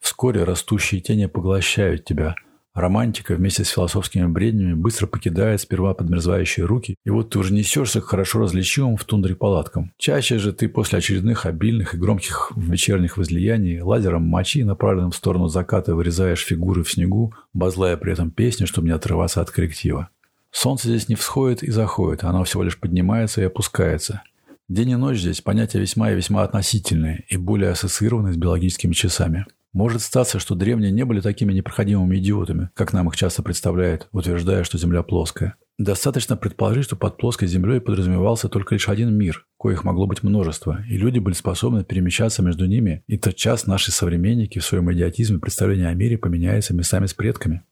Вскоре 0.01 0.43
растущие 0.43 1.01
тени 1.01 1.27
поглощают 1.27 2.05
тебя– 2.05 2.35
Романтика 2.79 3.35
вместе 3.35 3.65
с 3.65 3.71
философскими 3.71 4.27
бреднями 4.27 4.73
быстро 4.73 5.09
покидает 5.09 5.61
сперва 5.61 5.95
подмерзающие 5.95 6.65
руки, 6.65 6.95
и 7.05 7.11
вот 7.11 7.31
ты 7.31 7.41
уже 7.41 7.53
несешься 7.53 8.01
к 8.01 8.05
хорошо 8.05 8.39
различимым 8.39 8.97
в 8.97 9.05
тундре 9.05 9.35
палаткам. 9.35 9.93
Чаще 9.99 10.39
же 10.39 10.53
ты 10.53 10.69
после 10.69 10.99
очередных 10.99 11.45
обильных 11.45 11.95
и 11.95 11.99
громких 11.99 12.53
вечерних 12.55 13.17
возлияний 13.17 13.81
лазером 13.81 14.23
мочи, 14.23 14.63
направленным 14.63 15.11
в 15.11 15.17
сторону 15.17 15.49
заката, 15.49 15.97
вырезаешь 15.97 16.45
фигуры 16.45 16.85
в 16.85 16.93
снегу, 16.93 17.35
базлая 17.53 17.97
при 17.97 18.13
этом 18.13 18.31
песню, 18.31 18.69
чтобы 18.69 18.87
не 18.87 18.95
отрываться 18.95 19.41
от 19.41 19.51
коллектива. 19.51 20.11
Солнце 20.53 20.89
здесь 20.89 21.09
не 21.09 21.17
всходит 21.17 21.65
и 21.65 21.73
заходит, 21.73 22.23
оно 22.23 22.45
всего 22.45 22.63
лишь 22.63 22.79
поднимается 22.79 23.41
и 23.41 23.45
опускается. 23.45 24.23
День 24.69 24.91
и 24.91 24.97
ночь 24.97 25.21
здесь 25.21 25.41
понятия 25.41 25.81
весьма 25.81 26.13
и 26.13 26.15
весьма 26.15 26.43
относительные 26.43 27.25
и 27.31 27.39
более 27.39 27.71
ассоциированы 27.71 28.35
с 28.35 28.37
биологическими 28.37 28.93
часами. 28.93 29.47
Может 29.73 30.03
статься, 30.03 30.39
что 30.39 30.55
древние 30.55 30.91
не 30.91 31.07
были 31.07 31.23
такими 31.23 31.55
непроходимыми 31.55 32.19
идиотами, 32.19 32.69
как 32.75 32.93
нам 32.93 33.09
их 33.09 33.17
часто 33.17 33.43
представляют, 33.43 34.09
утверждая, 34.13 34.65
что 34.65 34.77
Земля 34.77 35.03
плоская. 35.03 35.55
Достаточно 35.79 36.37
предположить, 36.37 36.85
что 36.85 36.97
под 36.97 37.17
плоской 37.17 37.49
Землей 37.49 37.81
подразумевался 37.81 38.51
только 38.51 38.75
лишь 38.75 38.91
один 38.91 39.15
мир, 39.15 39.47
коих 39.59 39.85
могло 39.85 40.07
быть 40.07 40.23
множество, 40.23 40.85
и 40.87 40.99
люди 40.99 41.19
были 41.19 41.35
способны 41.35 41.83
перемещаться 41.83 42.43
между 42.43 42.67
ними, 42.67 43.05
и 43.07 43.17
тотчас 43.17 43.67
наши 43.67 43.91
современники 43.91 44.59
в 44.59 44.65
своем 44.65 44.93
идиотизме 44.93 45.39
представления 45.39 45.89
о 45.89 45.95
мире 45.95 46.19
поменяются 46.19 46.75
местами 46.75 47.07
с 47.07 47.15
предками. 47.15 47.63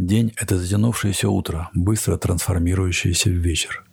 День– 0.00 0.32
это 0.38 0.56
затянувшееся 0.56 1.28
утро, 1.28 1.68
быстро 1.74 2.16
трансформирующееся 2.16 3.28
в 3.28 3.34
вечер. 3.34 3.84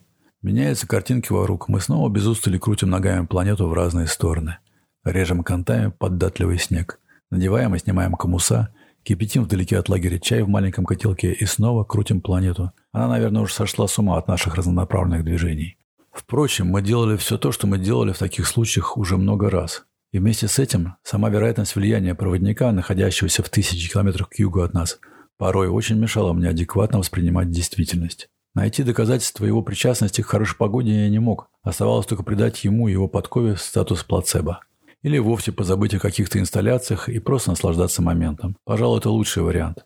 Меняются 0.42 0.88
картинки 0.88 1.34
вокруг. 1.34 1.68
Мы 1.68 1.82
снова 1.82 2.10
без 2.10 2.26
устали 2.26 2.58
крутим 2.58 2.92
ногами 2.92 3.26
планету 3.26 3.68
в 3.68 3.74
разные 3.74 4.08
стороны. 4.08 4.58
Режем 5.04 5.44
контами 5.44 5.92
поддатливый 5.92 6.60
снег. 6.60 7.02
Надеваем 7.30 7.76
и 7.76 7.80
снимаем 7.80 8.14
комуса. 8.14 8.74
Кипятим 9.04 9.44
вдалеке 9.44 9.78
от 9.78 9.90
лагеря 9.90 10.18
чай 10.18 10.44
в 10.44 10.48
маленьком 10.48 10.86
котелке 10.86 11.34
и 11.34 11.46
снова 11.46 11.84
крутим 11.84 12.22
планету. 12.22 12.72
Она, 12.94 13.10
наверное, 13.10 13.42
уже 13.42 13.54
сошла 13.54 13.86
с 13.86 14.00
ума 14.00 14.18
от 14.18 14.30
наших 14.30 14.56
разнонаправленных 14.56 15.26
движений. 15.26 15.78
Впрочем, 16.14 16.68
мы 16.68 16.82
делали 16.82 17.18
все 17.18 17.38
то, 17.38 17.52
что 17.52 17.68
мы 17.68 17.80
делали 17.80 18.14
в 18.14 18.18
таких 18.18 18.48
случаях 18.48 18.96
уже 18.96 19.18
много 19.18 19.50
раз. 19.50 19.84
И 20.14 20.20
вместе 20.20 20.48
с 20.48 20.58
этим 20.58 20.96
сама 21.04 21.28
вероятность 21.28 21.76
влияния 21.76 22.16
проводника, 22.16 22.72
находящегося 22.72 23.44
в 23.44 23.50
тысячи 23.50 23.92
километрах 23.92 24.30
к 24.30 24.40
югу 24.40 24.62
от 24.62 24.74
нас, 24.74 25.02
порой 25.38 25.68
очень 25.68 25.98
мешала 25.98 26.34
мне 26.34 26.50
адекватно 26.50 27.00
воспринимать 27.00 27.50
действительность. 27.50 28.30
Найти 28.56 28.84
доказательства 28.84 29.46
его 29.46 29.62
причастности 29.62 30.22
к 30.22 30.26
хорошей 30.26 30.58
погоде 30.58 30.92
я 30.92 31.10
не 31.10 31.20
мог. 31.20 31.50
Оставалось 31.62 32.08
только 32.08 32.24
придать 32.24 32.64
ему 32.64 32.88
и 32.88 32.92
его 32.92 33.08
подкове 33.08 33.56
статус 33.56 34.04
плацебо. 34.04 34.62
Или 35.04 35.20
вовсе 35.20 35.52
позабыть 35.52 35.94
о 35.94 36.00
каких-то 36.00 36.40
инсталляциях 36.40 37.08
и 37.08 37.20
просто 37.20 37.52
наслаждаться 37.52 38.02
моментом. 38.02 38.58
Пожалуй, 38.66 38.98
это 38.98 39.12
лучший 39.12 39.44
вариант. 39.44 39.86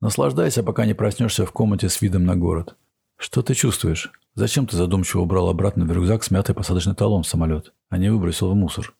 Наслаждайся, 0.00 0.64
пока 0.64 0.84
не 0.84 0.94
проснешься 0.94 1.46
в 1.46 1.52
комнате 1.52 1.88
с 1.88 2.00
видом 2.00 2.24
на 2.24 2.34
город. 2.34 2.76
Что 3.16 3.42
ты 3.42 3.54
чувствуешь? 3.54 4.10
Зачем 4.34 4.66
ты 4.66 4.76
задумчиво 4.76 5.22
убрал 5.22 5.48
обратно 5.48 5.84
в 5.84 5.92
рюкзак 5.92 6.22
смятый 6.24 6.54
посадочный 6.54 6.94
талон 6.94 7.22
в 7.22 7.28
самолет, 7.28 7.72
а 7.88 7.98
не 7.98 8.10
выбросил 8.10 8.50
в 8.50 8.56
мусор? 8.56 8.94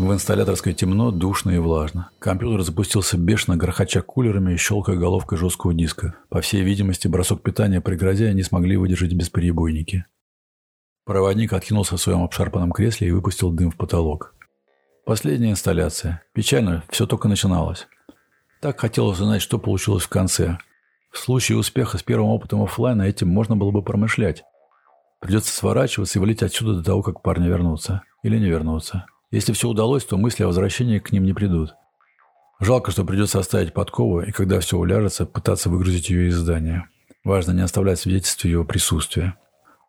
В 0.00 0.14
инсталляторской 0.14 0.72
темно, 0.72 1.10
душно 1.10 1.50
и 1.50 1.58
влажно. 1.58 2.08
Компьютер 2.20 2.62
запустился 2.62 3.18
бешено, 3.18 3.58
грохоча 3.58 4.00
кулерами 4.00 4.54
и 4.54 4.56
щелкая 4.56 4.96
головкой 4.96 5.36
жесткого 5.36 5.74
диска. 5.74 6.14
По 6.30 6.40
всей 6.40 6.62
видимости, 6.62 7.06
бросок 7.06 7.42
питания 7.42 7.82
при 7.82 7.96
грозе 7.96 8.32
не 8.32 8.42
смогли 8.42 8.78
выдержать 8.78 9.12
бесперебойники. 9.12 10.06
Проводник 11.04 11.52
откинулся 11.52 11.98
в 11.98 12.00
своем 12.00 12.22
обшарпанном 12.22 12.72
кресле 12.72 13.08
и 13.08 13.10
выпустил 13.10 13.52
дым 13.52 13.70
в 13.70 13.76
потолок. 13.76 14.34
Последняя 15.04 15.50
инсталляция. 15.50 16.22
Печально, 16.32 16.82
все 16.88 17.06
только 17.06 17.28
начиналось. 17.28 17.86
Так 18.62 18.80
хотелось 18.80 19.20
узнать, 19.20 19.42
что 19.42 19.58
получилось 19.58 20.04
в 20.04 20.08
конце. 20.08 20.56
В 21.12 21.18
случае 21.18 21.58
успеха 21.58 21.98
с 21.98 22.02
первым 22.02 22.30
опытом 22.30 22.62
офлайна 22.62 23.02
этим 23.02 23.28
можно 23.28 23.54
было 23.54 23.70
бы 23.70 23.82
промышлять. 23.82 24.44
Придется 25.20 25.54
сворачиваться 25.54 26.18
и 26.18 26.22
валить 26.22 26.42
отсюда 26.42 26.78
до 26.78 26.82
того, 26.82 27.02
как 27.02 27.20
парни 27.20 27.48
вернутся. 27.48 28.02
Или 28.22 28.38
не 28.38 28.46
вернутся. 28.46 29.04
Если 29.30 29.52
все 29.52 29.68
удалось, 29.68 30.04
то 30.04 30.16
мысли 30.16 30.42
о 30.42 30.48
возвращении 30.48 30.98
к 30.98 31.12
ним 31.12 31.24
не 31.24 31.32
придут. 31.32 31.74
Жалко, 32.58 32.90
что 32.90 33.04
придется 33.04 33.38
оставить 33.38 33.72
подкову, 33.72 34.20
и 34.20 34.32
когда 34.32 34.60
все 34.60 34.76
уляжется, 34.76 35.24
пытаться 35.24 35.70
выгрузить 35.70 36.10
ее 36.10 36.28
из 36.28 36.36
здания. 36.36 36.88
Важно 37.24 37.52
не 37.52 37.62
оставлять 37.62 38.00
свидетельства 38.00 38.48
его 38.48 38.64
присутствия. 38.64 39.36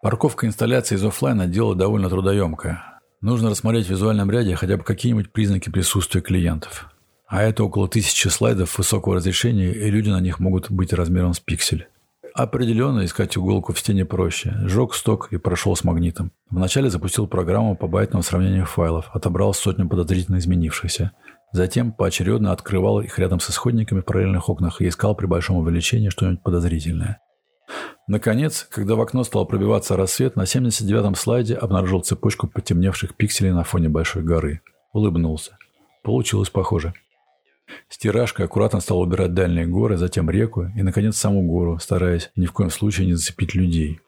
Парковка 0.02 0.48
инсталляции 0.48 0.96
из 0.96 1.04
офлайна– 1.04 1.48
дело 1.48 1.76
довольно 1.76 2.10
трудоемкое. 2.10 2.84
Нужно 3.22 3.50
рассмотреть 3.50 3.88
в 3.88 3.90
визуальном 3.90 4.32
ряде 4.32 4.56
хотя 4.56 4.78
бы 4.78 4.84
какие-нибудь 4.84 5.32
признаки 5.32 5.70
присутствия 5.70 6.22
клиентов. 6.22 6.90
А 7.28 7.44
это 7.44 7.64
около 7.64 7.88
тысячи 7.88 8.28
слайдов 8.28 8.78
высокого 8.78 9.16
разрешения, 9.16 9.72
и 9.72 9.90
люди 9.90 10.10
на 10.10 10.20
них 10.20 10.40
могут 10.40 10.70
быть 10.72 10.92
размером 10.94 11.34
с 11.34 11.40
пиксель. 11.40 11.88
Определенно 12.34 13.04
искать 13.04 13.38
иголку 13.38 13.74
в 13.74 13.80
стене 13.80 14.06
проще. 14.06 14.56
Сжег 14.66 14.94
сток 14.94 15.34
и 15.34 15.38
прошел 15.38 15.76
с 15.76 15.84
магнитом. 15.84 16.32
Вначале 16.50 16.90
запустил 16.90 17.28
программу 17.28 17.76
по 17.76 17.88
байтному 17.88 18.24
сравнению 18.24 18.66
файлов, 18.66 19.10
отобрал 19.14 19.54
сотню 19.54 19.90
подозрительно 19.90 20.38
изменившихся. 20.38 21.12
Затем 21.52 21.92
поочередно 21.92 22.54
открывал 22.54 23.02
их 23.02 23.20
рядом 23.20 23.42
с 23.42 23.50
исходниками 23.50 24.00
в 24.00 24.06
параллельных 24.06 24.48
окнах 24.48 24.82
и 24.82 24.88
искал 24.88 25.16
при 25.16 25.26
большом 25.26 25.58
увеличении 25.58 26.10
что-нибудь 26.10 26.42
подозрительное. 26.42 27.20
Наконец, 28.08 28.68
когда 28.70 28.96
в 28.96 29.02
окно 29.02 29.24
стал 29.24 29.46
пробиваться 29.46 29.98
рассвет, 29.98 30.36
на 30.36 30.44
79-м 30.44 31.16
слайде 31.16 31.56
обнаружил 31.56 32.02
цепочку 32.02 32.48
потемневших 32.48 33.16
пикселей 33.16 33.52
на 33.52 33.64
фоне 33.64 33.90
большой 33.90 34.24
горы. 34.24 34.62
Улыбнулся. 34.94 35.58
Получилось 36.04 36.50
похоже. 36.50 36.94
Стиражкой 37.90 38.46
аккуратно 38.46 38.80
стал 38.80 39.00
убирать 39.02 39.34
дальние 39.34 39.66
горы, 39.66 39.98
затем 39.98 40.30
реку 40.30 40.68
и, 40.76 40.82
наконец, 40.84 41.18
саму 41.18 41.44
гору, 41.44 41.80
стараясь 41.80 42.32
ни 42.36 42.46
в 42.46 42.52
коем 42.54 42.70
случае 42.70 43.08
не 43.08 43.14
зацепить 43.14 43.56
людей. 43.56 44.00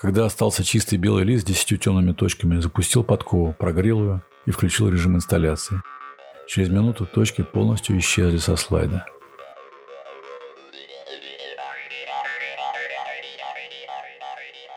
Когда 0.00 0.26
остался 0.26 0.64
чистый 0.64 0.96
белый 0.96 1.24
лист 1.24 1.44
с 1.44 1.46
десятью 1.46 1.78
темными 1.78 2.12
точками, 2.12 2.60
запустил 2.60 3.04
подкову, 3.04 3.54
прогрел 3.58 4.00
ее 4.00 4.22
и 4.46 4.50
включил 4.50 4.88
режим 4.88 5.16
инсталляции. 5.16 5.80
Через 6.46 6.68
минуту 6.68 7.06
точки 7.06 7.42
полностью 7.42 7.98
исчезли 7.98 8.36
со 8.36 8.56
слайда. 8.56 9.06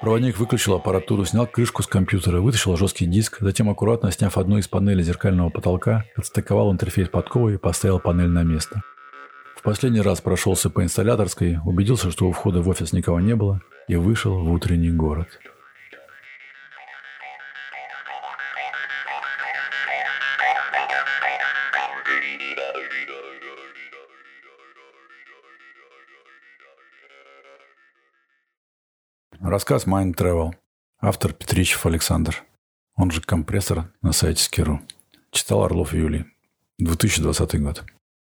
Проводник 0.08 0.38
выключил 0.38 0.74
аппаратуру, 0.74 1.26
снял 1.26 1.46
крышку 1.46 1.84
с 1.84 1.86
компьютера, 1.86 2.40
вытащил 2.40 2.78
жесткий 2.78 3.08
диск, 3.08 3.40
затем 3.42 3.70
аккуратно 3.70 4.10
сняв 4.10 4.38
одну 4.38 4.58
из 4.58 4.66
панелей 4.66 5.04
зеркального 5.04 5.50
потолка, 5.50 6.06
отстыковал 6.16 6.72
интерфейс 6.72 7.10
подковы 7.10 7.56
и 7.56 7.58
поставил 7.58 8.00
панель 8.00 8.30
на 8.30 8.44
место. 8.44 8.84
В 9.58 9.64
последний 9.64 10.00
раз 10.00 10.22
прошелся 10.22 10.70
по 10.70 10.82
инсталляторской, 10.82 11.60
убедился, 11.66 12.10
что 12.10 12.26
у 12.26 12.32
входа 12.32 12.62
в 12.62 12.70
офис 12.70 12.94
никого 12.94 13.20
не 13.20 13.36
было, 13.36 13.60
и 13.90 13.98
вышел 13.98 14.40
в 14.40 14.50
утренний 14.50 14.92
город. 14.92 15.28
Рассказ 29.50 29.88
Mind 29.88 30.14
Travel. 30.14 30.56
Автор 31.00 31.32
Петричев 31.32 31.86
Александр. 31.86 32.44
Он 32.98 33.12
же 33.12 33.22
компрессор 33.22 33.94
на 34.02 34.12
сайте 34.12 34.44
Скиру. 34.44 34.82
Читал 35.32 35.64
Орлов 35.64 35.94
Юлий. 35.94 36.26
2020 36.80 37.62
год. 37.62 37.86